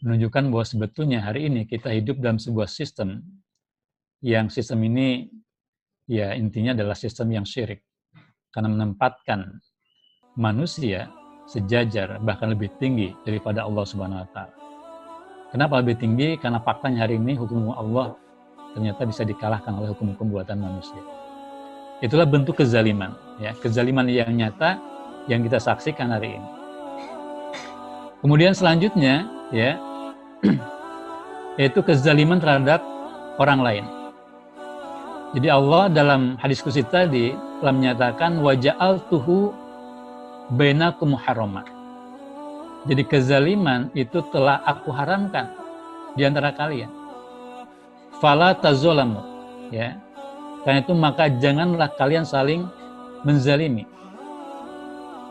[0.03, 3.23] menunjukkan bahwa sebetulnya hari ini kita hidup dalam sebuah sistem
[4.25, 5.31] yang sistem ini
[6.11, 7.83] ya intinya adalah sistem yang syirik
[8.51, 9.63] karena menempatkan
[10.35, 11.11] manusia
[11.47, 14.55] sejajar bahkan lebih tinggi daripada Allah Subhanahu wa taala.
[15.53, 16.41] Kenapa lebih tinggi?
[16.41, 18.17] Karena faktanya hari ini hukum Allah
[18.73, 20.97] ternyata bisa dikalahkan oleh hukum-hukum buatan manusia.
[22.01, 24.81] Itulah bentuk kezaliman, ya, kezaliman yang nyata
[25.31, 26.49] yang kita saksikan hari ini.
[28.23, 29.79] Kemudian selanjutnya, ya,
[31.59, 32.83] yaitu kezaliman terhadap
[33.39, 33.85] orang lain.
[35.33, 39.51] Jadi Allah dalam hadis kursi tadi telah menyatakan waja'al tuhu
[40.53, 41.65] bainakum haramat.
[42.85, 45.49] Jadi kezaliman itu telah aku haramkan
[46.19, 46.91] di antara kalian.
[48.21, 49.23] Fala tazolamu.
[49.73, 49.97] Ya.
[50.63, 52.69] Karena itu maka janganlah kalian saling
[53.25, 53.89] menzalimi.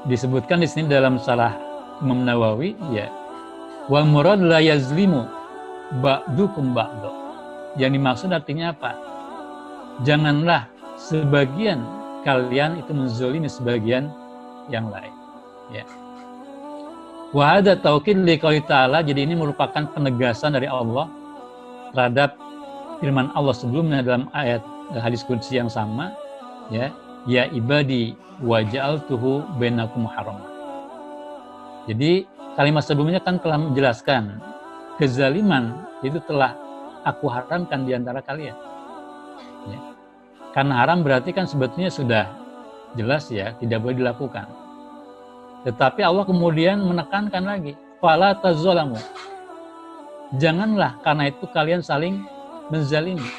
[0.09, 1.53] Disebutkan di sini dalam salah
[2.01, 3.09] Imam Nawawi ya.
[3.85, 5.25] Wal murad la yazlimu
[6.01, 7.11] ba'dukum ba'du.
[7.77, 8.97] Yang dimaksud artinya apa?
[10.01, 10.65] Janganlah
[10.97, 11.85] sebagian
[12.25, 14.09] kalian itu menzalimi sebagian
[14.69, 15.13] yang lain.
[15.69, 15.85] Ya.
[17.31, 21.07] Wahada taukid liqauli ta'ala, jadi ini merupakan penegasan dari Allah
[21.95, 22.35] terhadap
[22.99, 24.59] firman Allah sebelumnya dalam ayat
[24.99, 26.11] hadis kunci yang sama,
[26.67, 26.91] ya,
[27.29, 30.41] ya ibadi wajal tuhu benakum haram.
[31.89, 32.25] Jadi
[32.57, 34.38] kalimat sebelumnya kan telah menjelaskan
[34.97, 36.53] kezaliman itu telah
[37.05, 38.53] aku haramkan di antara kalian.
[39.69, 39.79] Ya.
[40.51, 42.25] Karena haram berarti kan sebetulnya sudah
[42.97, 44.45] jelas ya, tidak boleh dilakukan.
[45.63, 48.97] Tetapi Allah kemudian menekankan lagi, fala tazolamu.
[50.41, 52.23] Janganlah karena itu kalian saling
[52.71, 53.29] menzalimi.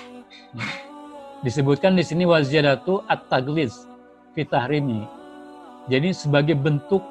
[1.43, 3.75] Disebutkan di sini waziyadatu at-tagliz
[4.35, 5.03] fitahrimi.
[5.91, 7.03] Jadi sebagai bentuk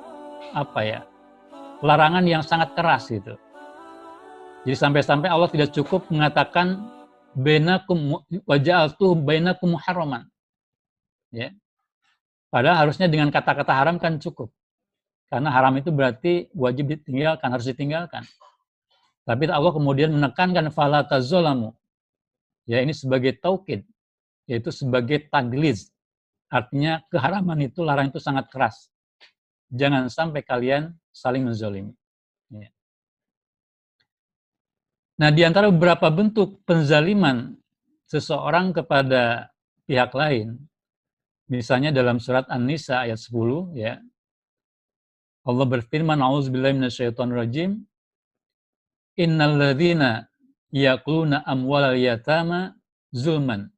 [0.56, 1.02] apa ya?
[1.82, 3.34] larangan yang sangat keras itu.
[4.64, 6.78] Jadi sampai-sampai Allah tidak cukup mengatakan
[7.34, 10.30] bainakum waja'altu bainakum haraman.
[11.34, 11.50] Ya.
[12.54, 14.54] Padahal harusnya dengan kata-kata haram kan cukup.
[15.32, 18.28] Karena haram itu berarti wajib ditinggalkan, harus ditinggalkan.
[19.24, 21.74] Tapi Allah kemudian menekankan fala tazolamu.
[22.70, 23.88] Ya ini sebagai taukid,
[24.52, 25.96] yaitu sebagai tagliz.
[26.52, 28.92] Artinya keharaman itu, larang itu sangat keras.
[29.72, 31.96] Jangan sampai kalian saling menzolimi.
[32.52, 32.68] Ya.
[35.16, 37.56] Nah, di antara beberapa bentuk penzaliman
[38.12, 39.56] seseorang kepada
[39.88, 40.60] pihak lain,
[41.48, 44.04] misalnya dalam surat An-Nisa ayat 10, ya,
[45.48, 47.80] Allah berfirman, A'udzubillahi minasyaitonirrajim,
[49.16, 50.28] Innal ladzina
[50.72, 52.76] yaquluna amwalal yatama
[53.12, 53.72] zulman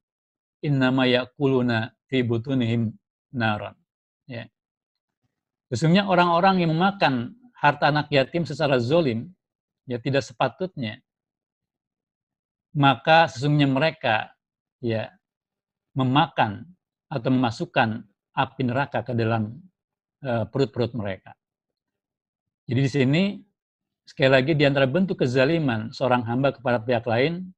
[0.64, 2.96] innama yaquluna fi butunihim
[3.36, 3.76] naran.
[4.26, 4.48] Ya.
[5.68, 9.32] Sesungguhnya orang-orang yang memakan harta anak yatim secara zolim,
[9.84, 11.04] ya tidak sepatutnya,
[12.74, 14.32] maka sesungguhnya mereka
[14.82, 15.12] ya
[15.94, 16.66] memakan
[17.12, 18.02] atau memasukkan
[18.34, 19.62] api neraka ke dalam
[20.26, 21.38] uh, perut-perut mereka.
[22.66, 23.24] Jadi di sini
[24.04, 27.54] sekali lagi di antara bentuk kezaliman seorang hamba kepada pihak lain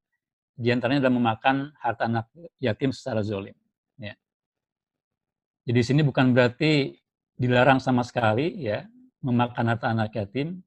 [0.56, 2.32] di antaranya adalah memakan harta anak
[2.64, 3.56] yatim secara zolim.
[4.00, 4.16] Ya.
[5.68, 6.96] Jadi di sini bukan berarti
[7.36, 8.88] dilarang sama sekali ya
[9.20, 10.64] memakan harta anak yatim.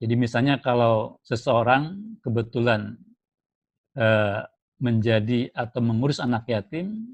[0.00, 2.96] Jadi misalnya kalau seseorang kebetulan
[3.96, 4.40] eh,
[4.80, 7.04] menjadi atau mengurus anak yatim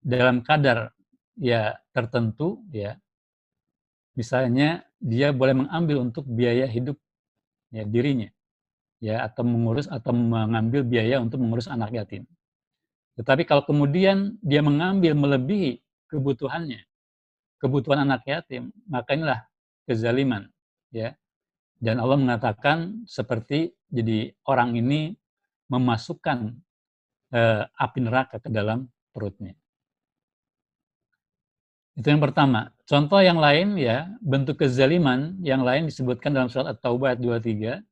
[0.00, 0.92] dalam kadar
[1.36, 2.96] ya tertentu ya
[4.16, 6.96] misalnya dia boleh mengambil untuk biaya hidup
[7.72, 8.28] ya dirinya
[9.00, 12.28] ya atau mengurus atau mengambil biaya untuk mengurus anak yatim.
[13.16, 15.80] Tetapi kalau kemudian dia mengambil melebihi
[16.12, 16.84] kebutuhannya,
[17.58, 19.40] kebutuhan anak yatim, maka inilah
[19.88, 20.46] kezaliman
[20.92, 21.16] ya.
[21.80, 25.16] Dan Allah mengatakan seperti jadi orang ini
[25.72, 26.52] memasukkan
[27.32, 28.84] eh, api neraka ke dalam
[29.16, 29.56] perutnya.
[31.96, 32.72] Itu yang pertama.
[32.88, 37.89] Contoh yang lain ya, bentuk kezaliman yang lain disebutkan dalam surat At-Taubah ayat 23.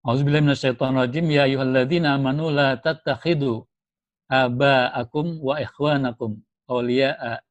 [0.00, 3.68] Auzubillahi minasyaitonirrajim ya ayyuhalladzina amanu la tattakhidu
[4.32, 7.44] aba'akum wa ikhwanakum awliya'a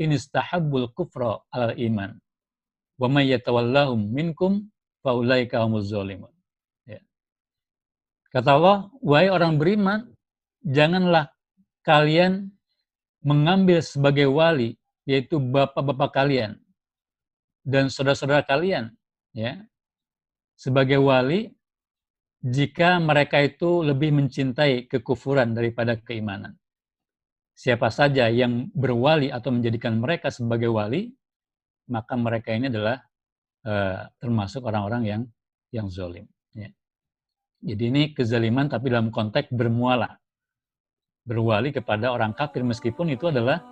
[0.00, 2.16] in istahabbul kufra 'alal iman.
[2.96, 4.72] Wa may yatawallahum minkum
[5.04, 6.32] fa ulaika humuz zalimun.
[6.88, 7.04] Ya.
[8.32, 10.08] Kata Allah, wahai orang beriman,
[10.64, 11.36] janganlah
[11.84, 12.48] kalian
[13.20, 16.56] mengambil sebagai wali, yaitu bapak-bapak kalian
[17.60, 18.92] dan saudara-saudara kalian,
[19.36, 19.60] ya,
[20.56, 21.52] sebagai wali
[22.44, 26.52] jika mereka itu lebih mencintai kekufuran daripada keimanan.
[27.56, 31.08] Siapa saja yang berwali atau menjadikan mereka sebagai wali,
[31.88, 33.00] maka mereka ini adalah
[33.64, 35.22] uh, termasuk orang-orang yang
[35.72, 36.28] yang zolim.
[36.52, 36.68] Ya.
[37.64, 40.20] Jadi ini kezaliman tapi dalam konteks bermuala.
[41.24, 43.64] Berwali kepada orang kafir meskipun itu adalah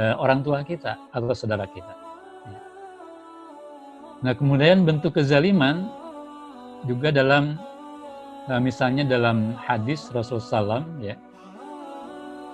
[0.00, 1.92] uh, orang tua kita atau saudara kita.
[2.48, 2.60] Ya.
[4.24, 5.84] Nah kemudian bentuk kezaliman
[6.88, 7.73] juga dalam
[8.48, 11.16] uh, misalnya dalam hadis Rasulullah SAW ya,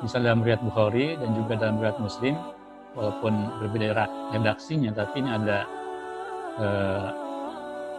[0.03, 2.35] misalnya dalam riwayat Bukhari dan juga dalam riwayat Muslim,
[2.95, 5.59] walaupun berbeda redaksinya, tapi ini ada
[6.59, 7.09] uh,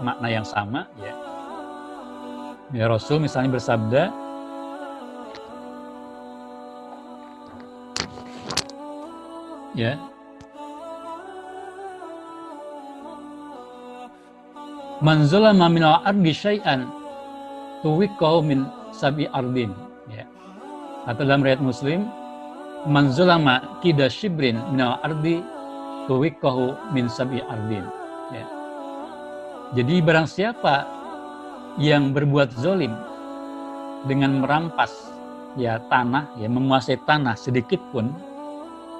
[0.03, 1.13] makna yang sama ya.
[2.71, 4.03] Ya Rasul misalnya bersabda,
[9.75, 9.99] ya,
[15.01, 17.00] Man zulama min al-ardi syai'an
[17.81, 19.73] tuwiqahu min sabi ardin.
[20.09, 20.25] Ya.
[21.09, 22.05] Atau dalam riwayat Muslim,
[22.89, 25.45] Man zulama kida shibrin min al-ardi
[26.09, 27.85] tuwiqahu min sabi ardin.
[28.33, 28.45] Ya.
[29.77, 30.89] Jadi barang siapa
[31.77, 32.89] yang berbuat zolim
[34.09, 35.13] dengan merampas
[35.61, 38.09] ya tanah, ya menguasai tanah sedikit pun,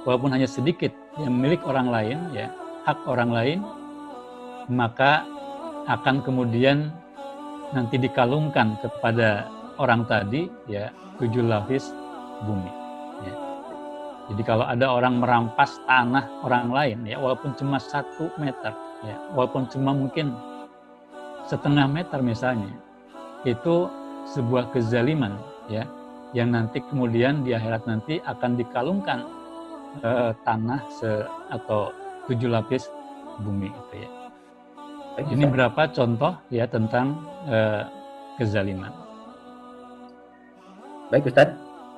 [0.06, 2.54] walaupun hanya sedikit yang milik orang lain, ya
[2.86, 3.60] hak orang lain,
[4.70, 5.26] maka
[5.90, 6.94] akan kemudian
[7.72, 9.48] nanti dikalungkan kepada
[9.80, 11.92] orang tadi ya tujuh lapis
[12.44, 12.72] bumi.
[13.24, 13.36] Ya.
[14.32, 19.66] Jadi kalau ada orang merampas tanah orang lain ya walaupun cuma satu meter ya walaupun
[19.72, 20.36] cuma mungkin
[21.50, 22.72] setengah meter misalnya,
[23.44, 23.90] itu
[24.32, 25.36] sebuah kezaliman
[25.68, 25.84] ya
[26.32, 29.20] yang nanti kemudian di akhirat nanti akan dikalungkan
[30.06, 31.92] uh, tanah se atau
[32.30, 32.88] tujuh lapis
[33.44, 34.21] bumi itu ya.
[35.20, 37.20] Ini berapa contoh ya tentang
[37.52, 37.84] uh,
[38.40, 38.96] kezaliman.
[41.12, 41.52] Baik Ustaz.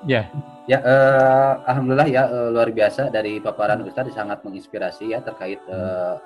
[0.10, 0.26] Ya.
[0.66, 6.18] Ya, uh, alhamdulillah ya uh, luar biasa dari paparan Ustaz sangat menginspirasi ya terkait uh,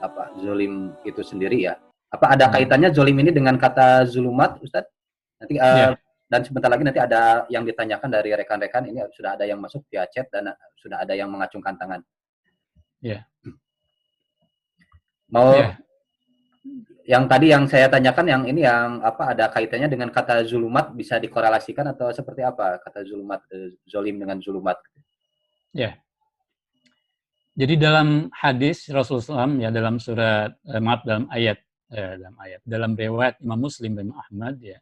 [0.00, 1.76] apa zolim itu sendiri ya.
[2.08, 2.54] Apa ada hmm.
[2.56, 4.90] kaitannya zolim ini dengan kata zulumat, Ustadz?
[5.42, 5.94] Nanti uh, yeah.
[6.26, 10.08] dan sebentar lagi nanti ada yang ditanyakan dari rekan-rekan ini sudah ada yang masuk via
[10.08, 12.00] chat dan sudah ada yang mengacungkan tangan.
[13.04, 13.28] Ya.
[15.30, 15.78] Mau yeah.
[17.08, 21.16] Yang tadi yang saya tanyakan yang ini yang apa ada kaitannya dengan kata zulumat bisa
[21.16, 24.76] dikorelasikan atau seperti apa kata zulumat uh, zolim dengan zulumat?
[25.72, 25.96] Ya.
[27.58, 31.58] Jadi dalam hadis Rasulullah SAW ya dalam surat eh, maaf dalam ayat
[31.92, 34.78] eh, dalam ayat dalam riwayat Imam Muslim dan Ahmad ya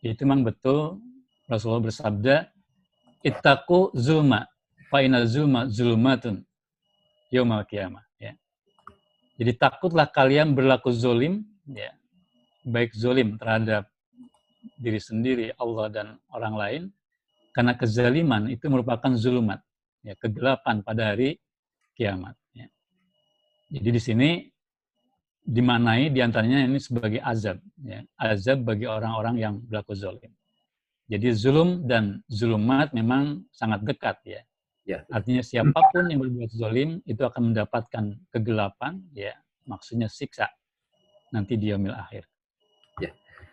[0.00, 1.02] itu memang betul
[1.44, 2.48] Rasulullah bersabda
[3.20, 4.48] ittaqu zulma
[4.88, 6.40] fa inna zulma zulmatun
[7.28, 8.09] yaumal qiyamah ya
[9.40, 11.96] jadi takutlah kalian berlaku zolim ya
[12.68, 13.88] baik zolim terhadap
[14.76, 16.82] diri sendiri Allah dan orang lain
[17.56, 19.64] karena kezaliman itu merupakan zulumat
[20.04, 21.40] ya kegelapan pada hari
[21.96, 22.68] kiamat ya.
[23.72, 24.30] jadi di sini
[25.50, 28.00] dimanai di antaranya ini sebagai azab, ya.
[28.20, 30.30] azab bagi orang-orang yang berlaku zolim.
[31.10, 34.40] Jadi zulum dan zulumat memang sangat dekat ya.
[34.90, 34.98] Ya.
[35.06, 39.34] Artinya siapa pun yang berbuat zolim itu akan mendapatkan kegelapan, ya
[39.70, 40.50] maksudnya siksa
[41.30, 42.26] nanti di yaumil akhir.
[42.98, 43.10] Ya.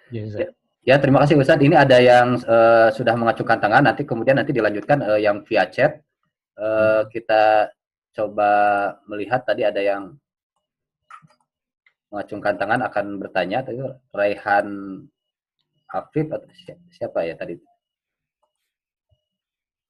[0.09, 0.49] Ya, ya.
[0.81, 1.61] ya terima kasih Ustadz.
[1.61, 6.01] Ini ada yang uh, sudah mengacukan tangan, nanti kemudian nanti dilanjutkan uh, yang via chat.
[6.57, 7.69] Uh, kita
[8.17, 8.49] coba
[9.05, 10.17] melihat tadi ada yang
[12.09, 13.77] mengacungkan tangan akan bertanya tadi
[14.09, 14.67] Raihan
[15.93, 16.49] Afif atau
[16.89, 17.61] siapa ya tadi?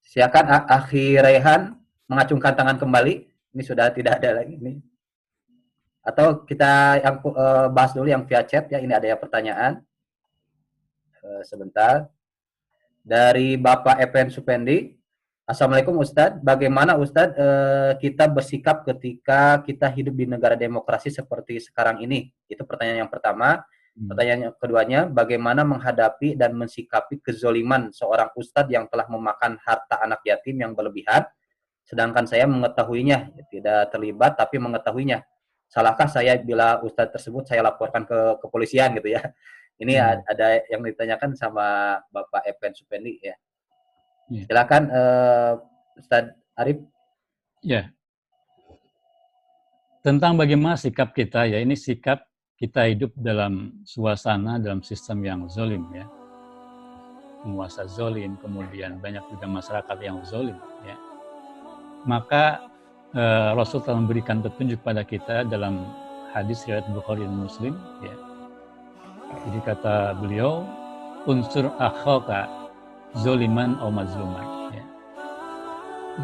[0.08, 1.76] Silakan Akhi Raihan
[2.08, 3.28] mengacungkan tangan kembali.
[3.28, 4.80] Ini sudah tidak ada lagi ini.
[6.00, 8.80] Atau kita yang uh, bahas dulu yang via chat ya.
[8.80, 9.84] Ini ada yang pertanyaan.
[11.20, 12.08] Uh, sebentar.
[13.04, 14.96] Dari Bapak Epen Supendi.
[15.48, 22.04] Assalamualaikum Ustadz, bagaimana Ustadz eh, kita bersikap ketika kita hidup di negara demokrasi seperti sekarang
[22.04, 22.28] ini?
[22.52, 23.64] Itu pertanyaan yang pertama.
[23.98, 24.14] Hmm.
[24.14, 30.62] Pertanyaan keduanya, bagaimana menghadapi dan mensikapi kezoliman seorang Ustadz yang telah memakan harta anak yatim
[30.62, 31.26] yang berlebihan,
[31.82, 35.26] sedangkan saya mengetahuinya, ya, tidak terlibat tapi mengetahuinya.
[35.66, 39.20] Salahkah saya bila Ustadz tersebut saya laporkan ke kepolisian gitu ya?
[39.82, 40.30] Ini hmm.
[40.30, 43.34] ada yang ditanyakan sama Bapak Epen Supendi ya.
[44.30, 44.46] Yeah.
[44.46, 45.52] Silakan uh,
[45.98, 46.82] Ustaz Arif.
[47.62, 47.90] Ya.
[50.06, 52.22] Tentang bagaimana sikap kita ya, ini sikap
[52.58, 56.04] kita hidup dalam suasana dalam sistem yang zolim ya.
[57.38, 60.58] penguasa zolim, kemudian banyak juga masyarakat yang zolim.
[60.82, 60.98] Ya.
[62.02, 62.66] Maka
[63.14, 65.86] eh, Rasul telah memberikan petunjuk pada kita dalam
[66.34, 67.78] hadis riwayat Bukhari dan Muslim.
[68.02, 68.16] Ya.
[69.46, 70.66] Jadi kata beliau,
[71.30, 72.50] unsur akhaka
[73.22, 74.46] zoliman atau mazluman.
[74.74, 74.84] Ya.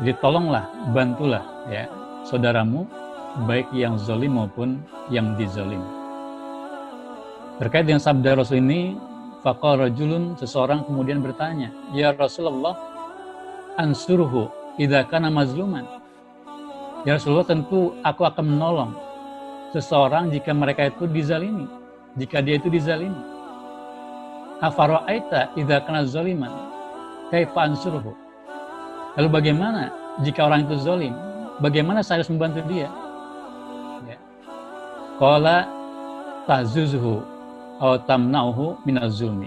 [0.02, 1.86] Jadi tolonglah, bantulah ya
[2.26, 2.90] saudaramu,
[3.46, 4.82] baik yang zolim maupun
[5.14, 6.03] yang dizolim.
[7.54, 8.98] Terkait dengan sabda Rasul ini,
[9.44, 12.74] Fakal rajulun seseorang kemudian bertanya, Ya Rasulullah,
[13.76, 14.48] ansurhu
[14.80, 15.84] idha kana mazluman.
[17.04, 18.92] Ya Rasulullah tentu aku akan menolong
[19.76, 21.68] seseorang jika mereka itu dizalimi,
[22.16, 23.20] jika dia itu dizalimi.
[24.64, 26.50] Afara'aita idha kana zaliman,
[27.28, 28.16] kaifa ansurhu.
[29.20, 29.92] Lalu bagaimana
[30.24, 31.12] jika orang itu zalim?
[31.60, 32.88] Bagaimana saya harus membantu dia?
[34.08, 34.18] Ya.
[35.20, 35.68] Qala
[36.48, 37.33] tahzuzuhu
[37.78, 39.18] atau tamnauhu minaz.
[39.20, 39.40] Ya.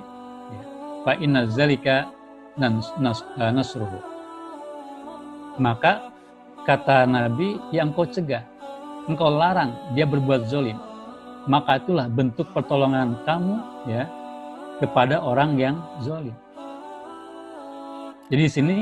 [1.03, 2.11] Fa inna zalika
[2.57, 4.03] eh.
[5.57, 6.13] Maka
[6.67, 8.43] kata Nabi yang kau cegah,
[9.09, 10.77] engkau larang dia berbuat zolim,
[11.49, 13.55] maka itulah bentuk pertolongan kamu
[13.89, 14.05] ya
[14.77, 16.35] kepada orang yang zolim.
[18.27, 18.77] Jadi di sini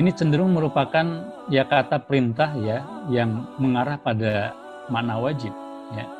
[0.00, 1.06] ini cenderung merupakan
[1.52, 2.82] ya kata perintah ya
[3.12, 4.56] yang mengarah pada
[4.88, 5.52] makna wajib
[5.92, 6.17] ya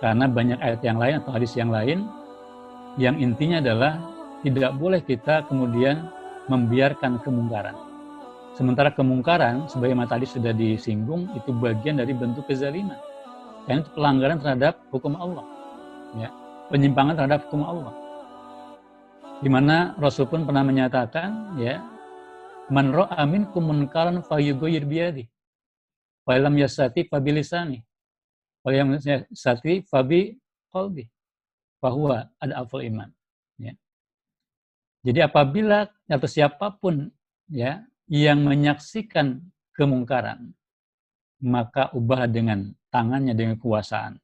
[0.00, 2.08] karena banyak ayat yang lain atau hadis yang lain
[2.96, 4.00] yang intinya adalah
[4.40, 6.08] tidak boleh kita kemudian
[6.48, 7.76] membiarkan kemungkaran.
[8.56, 12.98] Sementara kemungkaran, sebagaimana tadi sudah disinggung, itu bagian dari bentuk kezaliman.
[13.68, 15.46] Dan itu pelanggaran terhadap hukum Allah.
[16.18, 16.28] Ya,
[16.72, 17.94] penyimpangan terhadap hukum Allah.
[19.40, 21.78] Di mana Rasul pun pernah menyatakan, ya,
[22.72, 25.24] man ra'a minkum munkaran falyughayyir biyadi.
[26.26, 27.22] Fa lam yastati fa
[28.64, 30.36] bilisani yang sati fabi
[30.68, 31.08] kolbi
[31.80, 33.08] bahwa ada afal iman.
[33.56, 33.72] Ya.
[35.04, 37.08] Jadi apabila atau siapa pun
[37.48, 39.40] ya yang menyaksikan
[39.72, 40.52] kemungkaran,
[41.40, 44.20] maka ubah dengan tangannya dengan kekuasaan.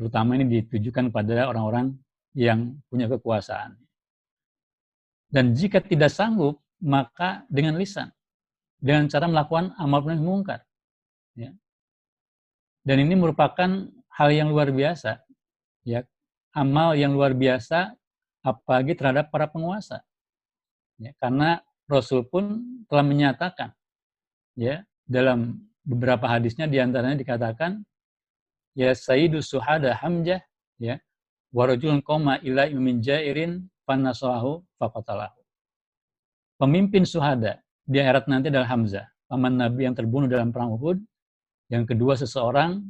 [0.00, 1.92] Terutama ini ditujukan pada orang-orang
[2.36, 3.76] yang punya kekuasaan.
[5.28, 8.12] Dan jika tidak sanggup, maka dengan lisan.
[8.76, 10.62] Dengan cara melakukan amal mungkar.
[11.32, 11.52] Ya.
[12.86, 15.18] Dan ini merupakan hal yang luar biasa,
[15.82, 16.06] ya
[16.54, 17.98] amal yang luar biasa,
[18.46, 20.06] apalagi terhadap para penguasa.
[21.02, 23.74] Ya, karena Rasul pun telah menyatakan,
[24.54, 27.82] ya dalam beberapa hadisnya di antaranya dikatakan,
[28.78, 30.46] ya Sayyidu Suhada Hamzah,
[30.78, 31.02] ya
[31.50, 35.42] warajulun koma ila min jairin panasahu faqatalahu.
[36.56, 41.02] Pemimpin suhada di akhirat nanti adalah Hamzah, paman Nabi yang terbunuh dalam perang Uhud
[41.66, 42.82] yang kedua, seseorang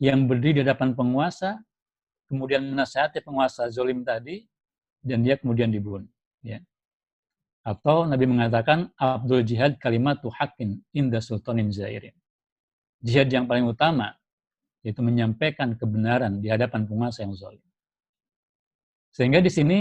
[0.00, 1.60] yang berdiri di hadapan penguasa,
[2.28, 4.44] kemudian menasihati penguasa zolim tadi,
[5.00, 6.08] dan dia kemudian dibunuh.
[6.44, 6.60] Ya.
[7.64, 12.16] Atau Nabi mengatakan, Abdul Jihad kalimatu hakin inda sultanin zairin.
[13.00, 14.16] Jihad yang paling utama,
[14.80, 17.64] yaitu menyampaikan kebenaran di hadapan penguasa yang zolim.
[19.12, 19.78] Sehingga di sini,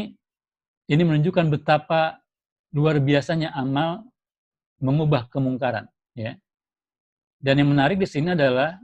[0.90, 2.20] ini menunjukkan betapa
[2.76, 4.04] luar biasanya amal
[4.80, 5.88] mengubah kemungkaran.
[6.16, 6.36] Ya.
[7.40, 8.76] Dan yang menarik di sini adalah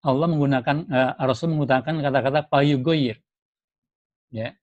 [0.00, 3.20] Allah menggunakan uh, Rasul menggunakan kata-kata payugoyir.
[4.32, 4.56] Ya.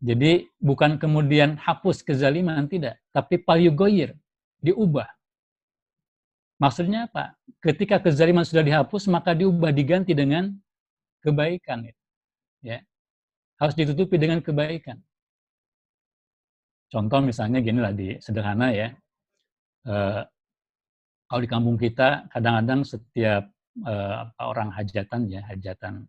[0.00, 4.16] Jadi bukan kemudian hapus kezaliman tidak, tapi payugoyir
[4.64, 5.08] diubah.
[6.56, 7.36] Maksudnya apa?
[7.60, 10.56] Ketika kezaliman sudah dihapus, maka diubah diganti dengan
[11.20, 11.84] kebaikan.
[12.64, 12.80] Ya.
[13.60, 14.96] Harus ditutupi dengan kebaikan.
[16.88, 18.88] Contoh misalnya gini lah di sederhana ya.
[19.84, 20.24] Uh,
[21.28, 23.48] kalau di kampung kita kadang-kadang setiap
[23.82, 26.04] uh, orang hajatan ya hajatan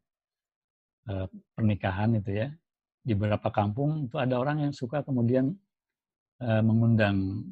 [1.09, 2.47] uh, pernikahan itu ya
[3.05, 5.53] di beberapa kampung itu ada orang yang suka kemudian
[6.41, 7.45] uh, mengundang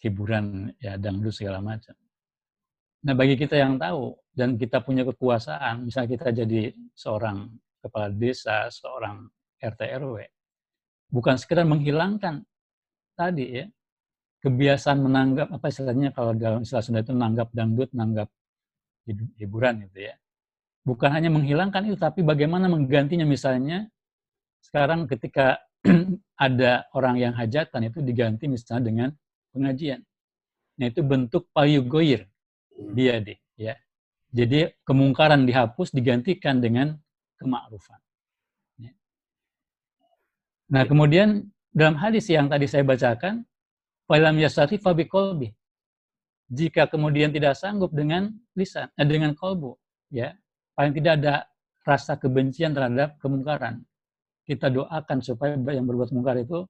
[0.00, 1.92] hiburan ya dangdut segala macam.
[3.00, 7.48] Nah bagi kita yang tahu dan kita punya kekuasaan, misalnya kita jadi seorang
[7.80, 9.24] kepala desa, seorang
[9.60, 10.16] RT RW,
[11.08, 12.44] bukan sekedar menghilangkan
[13.16, 13.66] tadi ya
[14.40, 18.28] kebiasaan menanggap apa istilahnya kalau dalam istilah Sunda itu menanggap dangdut, menanggap
[19.36, 20.14] hiburan gitu ya.
[20.80, 23.92] Bukan hanya menghilangkan itu, tapi bagaimana menggantinya misalnya
[24.64, 25.60] sekarang ketika
[26.36, 29.08] ada orang yang hajatan itu diganti misalnya dengan
[29.52, 30.00] pengajian.
[30.80, 32.24] Nah itu bentuk payugoyir
[32.96, 33.76] dia deh ya.
[34.32, 36.96] Jadi kemungkaran dihapus digantikan dengan
[37.36, 38.00] kemakrufan.
[38.80, 38.92] Ya.
[40.72, 43.44] Nah kemudian dalam hadis yang tadi saya bacakan
[44.10, 45.46] Falam yasati fabi kolbi.
[46.50, 48.26] Jika kemudian tidak sanggup dengan
[48.58, 49.78] lisan, eh, dengan kolbu,
[50.10, 50.34] ya,
[50.74, 51.46] paling tidak ada
[51.86, 53.86] rasa kebencian terhadap kemungkaran.
[54.42, 56.66] Kita doakan supaya yang berbuat mungkar itu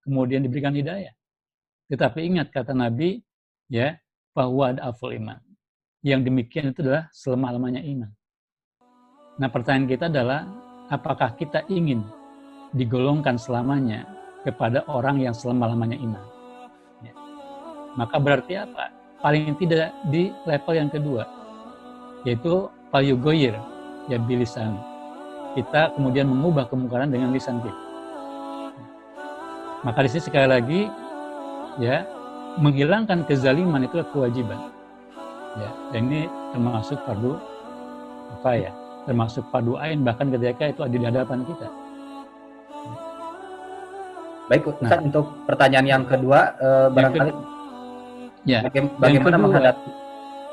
[0.00, 1.12] kemudian diberikan hidayah.
[1.92, 3.20] Tetapi ingat kata Nabi,
[3.68, 3.92] ya,
[4.32, 5.44] bahwa ada aful iman.
[6.00, 8.10] Yang demikian itu adalah selemah-lemahnya iman.
[9.36, 10.48] Nah pertanyaan kita adalah,
[10.88, 12.00] apakah kita ingin
[12.72, 14.08] digolongkan selamanya
[14.40, 16.37] kepada orang yang selemah-lemahnya iman?
[17.98, 18.94] Maka berarti apa?
[19.18, 21.26] Paling tidak di level yang kedua,
[22.22, 23.58] yaitu payugoyir,
[24.06, 24.78] ya bilisan.
[25.58, 27.82] Kita kemudian mengubah kemungkaran dengan lisan kita.
[29.82, 30.80] Maka di sini sekali lagi
[31.82, 32.06] ya
[32.58, 34.58] menghilangkan kezaliman itu kewajiban
[35.58, 36.20] ya dan ini
[36.52, 37.38] termasuk fardu
[38.38, 38.72] apa ya
[39.06, 41.68] termasuk fardu ain bahkan ketika itu ada di hadapan kita
[44.50, 47.30] baik Ustaz nah, untuk pertanyaan yang kedua eh, barangkali
[48.46, 49.90] ya bagaimana kedua, menghadapi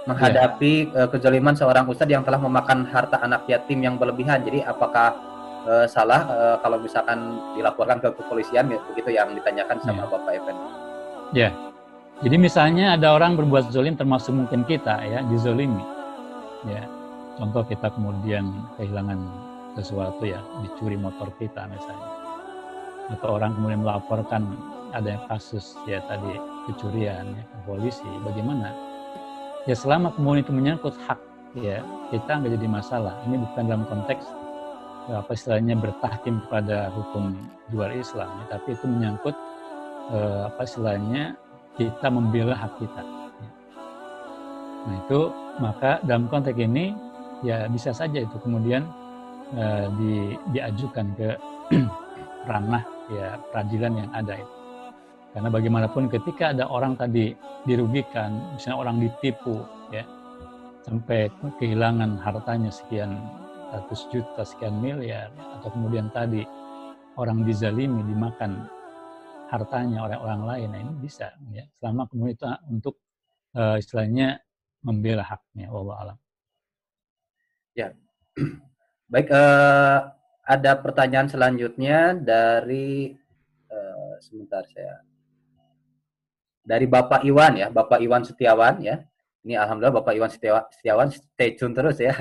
[0.05, 0.97] menghadapi ya.
[1.05, 5.17] uh, kezaliman seorang ustadz yang telah memakan harta anak yatim yang berlebihan jadi apakah
[5.65, 10.09] uh, salah uh, kalau misalkan dilaporkan ke kepolisian begitu yang ditanyakan sama ya.
[10.09, 10.67] Bapak Effendi
[11.33, 11.49] Ya.
[12.23, 15.83] Jadi misalnya ada orang berbuat zolim termasuk mungkin kita ya dizolimi.
[16.63, 16.87] Ya.
[17.35, 18.47] Contoh kita kemudian
[18.79, 19.19] kehilangan
[19.75, 22.09] sesuatu ya, dicuri motor kita misalnya.
[23.11, 24.47] Atau orang kemudian melaporkan
[24.95, 28.07] ada kasus ya tadi kecurian ya, polisi.
[28.25, 28.73] Bagaimana?
[29.65, 31.17] Ya selama kemudian itu menyangkut hak
[31.57, 33.13] ya kita nggak jadi masalah.
[33.25, 34.25] Ini bukan dalam konteks
[35.09, 37.33] ya, apa istilahnya bertahkim kepada hukum
[37.73, 39.35] luar Islam, ya, tapi itu menyangkut
[40.13, 41.23] eh, apa istilahnya
[41.75, 43.03] kita membela hak kita.
[44.85, 45.19] Nah itu
[45.57, 46.93] maka dalam konteks ini
[47.41, 48.85] ya bisa saja itu kemudian
[49.57, 50.13] eh, di,
[50.53, 51.29] diajukan ke
[52.49, 54.64] ranah ya peradilan yang ada itu.
[55.35, 57.35] Karena bagaimanapun ketika ada orang tadi
[57.67, 60.07] dirugikan, misalnya orang ditipu ya
[60.87, 61.27] sampai
[61.59, 63.19] kehilangan hartanya sekian
[63.75, 65.27] ratus juta, sekian miliar,
[65.59, 66.47] atau kemudian tadi
[67.19, 68.63] orang dizalimi, dimakan
[69.51, 70.67] hartanya oleh orang lain.
[70.71, 71.67] Nah, ini bisa ya.
[71.83, 72.95] Selama kemudian itu untuk
[73.59, 74.39] uh, istilahnya
[74.87, 76.17] membela haknya Allah alam.
[77.75, 77.91] Ya.
[79.11, 80.15] Baik, uh,
[80.47, 83.11] ada pertanyaan selanjutnya dari
[83.67, 85.03] uh, sebentar saya
[86.65, 89.05] dari Bapak Iwan ya, Bapak Iwan Setiawan ya.
[89.45, 92.17] Ini alhamdulillah Bapak Iwan Setiawan, stay tune terus ya.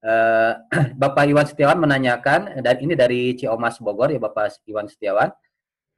[0.00, 0.56] Uh,
[1.02, 5.28] Bapak Iwan Setiawan menanyakan dan ini dari Ciomas Bogor ya Bapak Iwan Setiawan.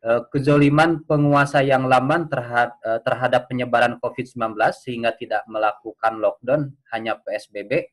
[0.07, 7.19] Eh, kezoliman penguasa yang lama terhadap, eh, terhadap penyebaran COVID-19 sehingga tidak melakukan lockdown hanya
[7.19, 7.91] PSBB.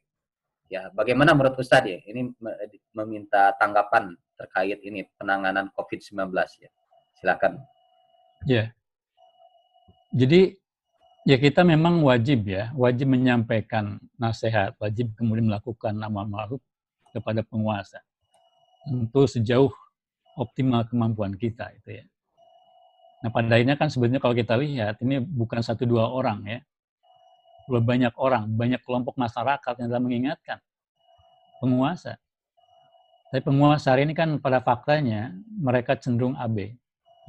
[0.69, 1.99] Ya, bagaimana menurut Ustadz ya?
[2.05, 2.37] Ini
[2.93, 6.29] meminta tanggapan terkait ini penanganan COVID-19
[6.61, 6.69] ya.
[7.17, 7.65] Silakan.
[8.45, 8.69] Ya.
[10.13, 10.53] Jadi
[11.25, 16.61] ya kita memang wajib ya, wajib menyampaikan nasihat, wajib kemudian melakukan nama ma'ruf
[17.09, 17.97] kepada penguasa.
[18.85, 19.73] Tentu sejauh
[20.37, 22.05] optimal kemampuan kita itu ya.
[23.25, 26.59] Nah pada akhirnya kan sebenarnya kalau kita lihat ini bukan satu dua orang ya,
[27.71, 30.59] banyak orang, banyak kelompok masyarakat yang telah mengingatkan
[31.63, 32.19] penguasa.
[33.31, 36.75] Tapi penguasa hari ini kan pada faktanya mereka cenderung AB.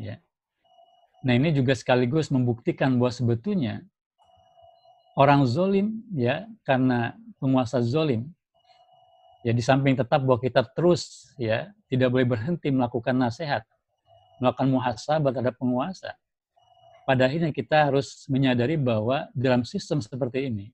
[0.03, 0.20] Ya.
[1.24, 3.80] Nah ini juga sekaligus membuktikan bahwa sebetulnya
[5.16, 8.28] orang zolim ya karena penguasa zolim
[9.40, 13.64] ya di samping tetap bahwa kita terus ya tidak boleh berhenti melakukan nasihat,
[14.36, 16.12] melakukan muhasabah terhadap penguasa.
[17.08, 20.72] Pada akhirnya kita harus menyadari bahwa dalam sistem seperti ini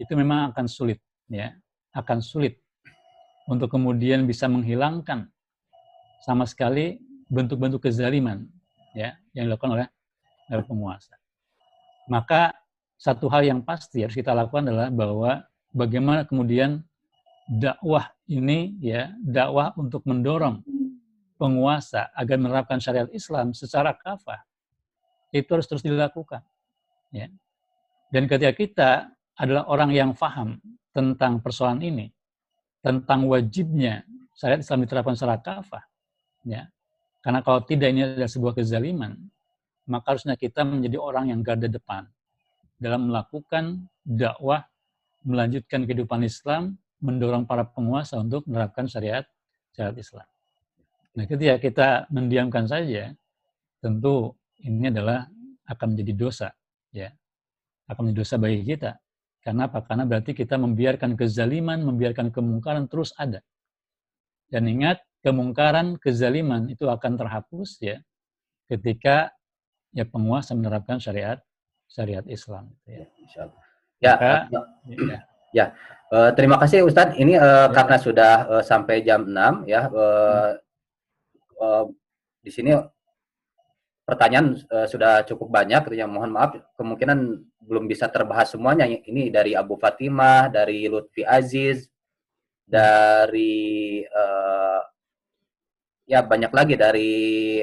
[0.00, 1.52] itu memang akan sulit ya,
[1.92, 2.56] akan sulit
[3.44, 5.28] untuk kemudian bisa menghilangkan
[6.24, 8.48] sama sekali bentuk-bentuk kezaliman
[8.96, 9.88] ya yang dilakukan oleh,
[10.66, 11.14] penguasa.
[12.10, 12.50] Maka
[13.00, 16.82] satu hal yang pasti harus kita lakukan adalah bahwa bagaimana kemudian
[17.48, 20.62] dakwah ini ya dakwah untuk mendorong
[21.40, 24.44] penguasa agar menerapkan syariat Islam secara kafah
[25.32, 26.44] itu harus terus dilakukan
[27.10, 27.26] ya
[28.12, 28.90] dan ketika kita
[29.34, 30.60] adalah orang yang faham
[30.92, 32.06] tentang persoalan ini
[32.84, 34.04] tentang wajibnya
[34.36, 35.82] syariat Islam diterapkan secara kafah
[36.44, 36.68] ya
[37.20, 39.16] karena kalau tidak ini adalah sebuah kezaliman
[39.88, 42.08] maka harusnya kita menjadi orang yang garda depan
[42.80, 44.64] dalam melakukan dakwah
[45.24, 49.24] melanjutkan kehidupan Islam mendorong para penguasa untuk menerapkan syariat
[49.72, 50.28] syariat Islam.
[51.16, 53.10] Nah, ketika kita mendiamkan saja,
[53.82, 55.26] tentu ini adalah
[55.66, 56.48] akan menjadi dosa,
[56.94, 57.10] ya,
[57.90, 58.90] akan menjadi dosa bagi kita.
[59.40, 59.80] Karena apa?
[59.82, 63.40] Karena berarti kita membiarkan kezaliman, membiarkan kemungkaran terus ada.
[64.52, 68.00] Dan ingat, kemungkaran, kezaliman itu akan terhapus ya
[68.70, 69.34] ketika
[69.90, 71.42] ya penguasa menerapkan syariat
[71.90, 72.70] syariat Islam.
[72.86, 73.04] Ya,
[73.98, 74.32] ya, Maka,
[74.86, 75.18] ya,
[75.52, 75.66] ya.
[76.10, 77.18] Uh, terima kasih Ustadz.
[77.18, 77.74] Ini uh, ya.
[77.74, 79.90] karena sudah uh, sampai jam 6 ya.
[79.90, 80.50] Uh,
[81.58, 81.84] uh,
[82.40, 82.72] di sini
[84.06, 86.06] pertanyaan uh, sudah cukup banyak, gitu ya.
[86.06, 87.18] Mohon maaf, kemungkinan
[87.62, 88.86] belum bisa terbahas semuanya.
[88.86, 91.90] Ini dari Abu Fatimah, dari Lutfi Aziz,
[92.70, 94.69] dari uh,
[96.10, 97.10] ya banyak lagi dari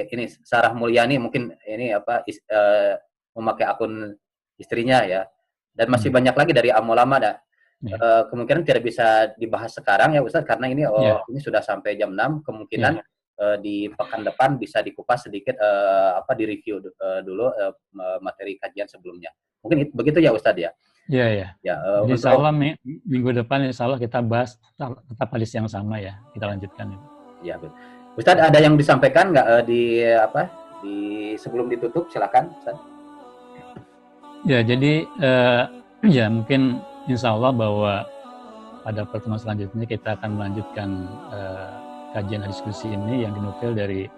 [0.07, 2.95] ini Sarah Mulyani mungkin ini apa is, uh,
[3.35, 4.15] memakai akun
[4.55, 5.27] istrinya ya
[5.75, 6.17] dan masih hmm.
[6.23, 7.35] banyak lagi dari Amolama dah.
[7.83, 7.93] Yeah.
[7.93, 7.97] Ya.
[7.99, 11.21] Uh, kemungkinan tidak bisa dibahas sekarang ya Ustaz karena ini oh yeah.
[11.27, 13.05] ini sudah sampai jam 6 kemungkinan yeah.
[13.37, 13.43] Ya.
[13.43, 17.75] uh, di pekan depan bisa dikupas sedikit uh, apa di review uh, dulu uh,
[18.23, 19.29] materi kajian sebelumnya.
[19.61, 20.71] Mungkin itu, begitu ya Ustaz ya.
[21.07, 21.47] Iya, iya.
[21.63, 22.51] Ya, uh, Jadi insya Allah
[22.83, 26.19] minggu depan insya Allah kita bahas tetap hadis yang sama ya.
[26.31, 26.95] Kita lanjutkan.
[27.45, 27.96] Ya, betul.
[28.17, 30.49] Ustadz ada yang disampaikan nggak uh, di apa
[30.81, 30.97] di
[31.37, 32.81] sebelum ditutup silakan Ustadz.
[34.41, 35.63] Ya jadi uh,
[36.17, 37.93] ya mungkin Insya Allah bahwa
[38.81, 40.89] pada pertemuan selanjutnya kita akan melanjutkan
[41.29, 41.71] uh,
[42.17, 44.09] kajian diskusi ini yang dinukil dari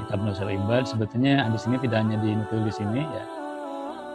[0.00, 0.88] kitab Nusal Ibad.
[0.88, 3.24] Sebetulnya hadis ini tidak hanya dinukil di sini ya,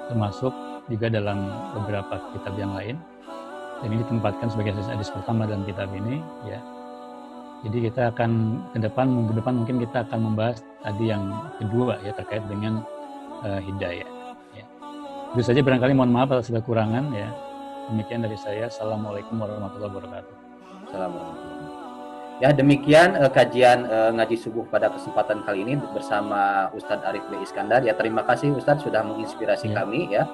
[0.09, 0.51] termasuk
[0.89, 1.45] juga dalam
[1.77, 2.97] beberapa kitab yang lain.
[3.79, 6.59] Dan ini ditempatkan sebagai hadis pertama dalam kitab ini ya
[7.61, 8.31] jadi kita akan
[8.73, 11.29] ke depan, minggu depan mungkin kita akan membahas tadi yang
[11.61, 12.81] kedua ya terkait dengan
[13.45, 14.09] uh, hidayah.
[14.57, 14.65] Ya.
[15.37, 17.29] Itu saja barangkali mohon maaf atas segala kurangan ya.
[17.93, 18.65] Demikian dari saya.
[18.65, 20.35] Assalamualaikum warahmatullahi wabarakatuh.
[20.89, 21.49] Assalamualaikum.
[22.41, 27.37] Ya demikian uh, kajian uh, ngaji subuh pada kesempatan kali ini bersama Ustadz Arif B.
[27.45, 27.85] Iskandar.
[27.85, 29.75] Ya terima kasih Ustadz sudah menginspirasi ya.
[29.77, 30.25] kami ya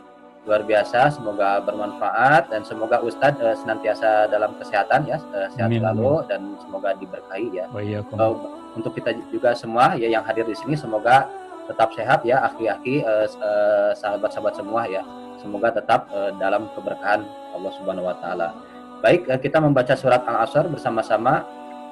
[0.47, 1.11] luar biasa.
[1.11, 6.41] Semoga bermanfaat dan semoga Ustadz uh, senantiasa dalam kesehatan ya, uh, sehat amin, selalu dan
[6.63, 7.67] semoga diberkahi ya.
[8.15, 8.33] Uh,
[8.79, 11.27] untuk kita juga semua ya yang hadir di sini semoga
[11.67, 15.03] tetap sehat ya, aki-aki uh, uh, sahabat-sahabat semua ya.
[15.37, 18.55] Semoga tetap uh, dalam keberkahan Allah Subhanahu wa taala.
[19.03, 21.43] Baik, uh, kita membaca surat Al-Asr bersama-sama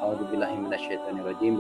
[0.04, 1.56] A'udzubillahi minasyaitonirrajim.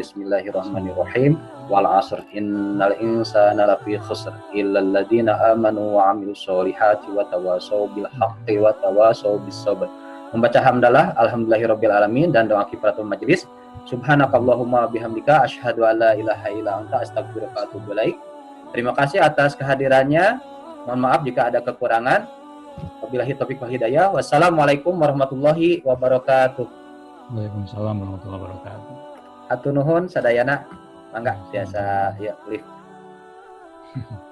[10.36, 13.48] Membaca hamdalah alhamdulillahirabbil alamin dan doa kifaratul majlis.
[13.88, 17.96] Subhanakallahumma bihamdika asyhadu an la ilaha illa anta astaghfiruka wa atubu.
[18.76, 20.44] Terima kasih atas kehadirannya.
[20.84, 22.28] Mohon maaf jika ada kekurangan.
[23.00, 24.12] Wabillahi taufiq wal hidayah.
[24.12, 26.85] Wassalamualaikum warahmatullahi wabarakatuh.
[27.34, 28.94] Waalaikumsalam warahmatullahi wabarakatuh.
[29.50, 30.62] Atunuhun sadayana,
[31.10, 32.70] mangga biasa ya lift.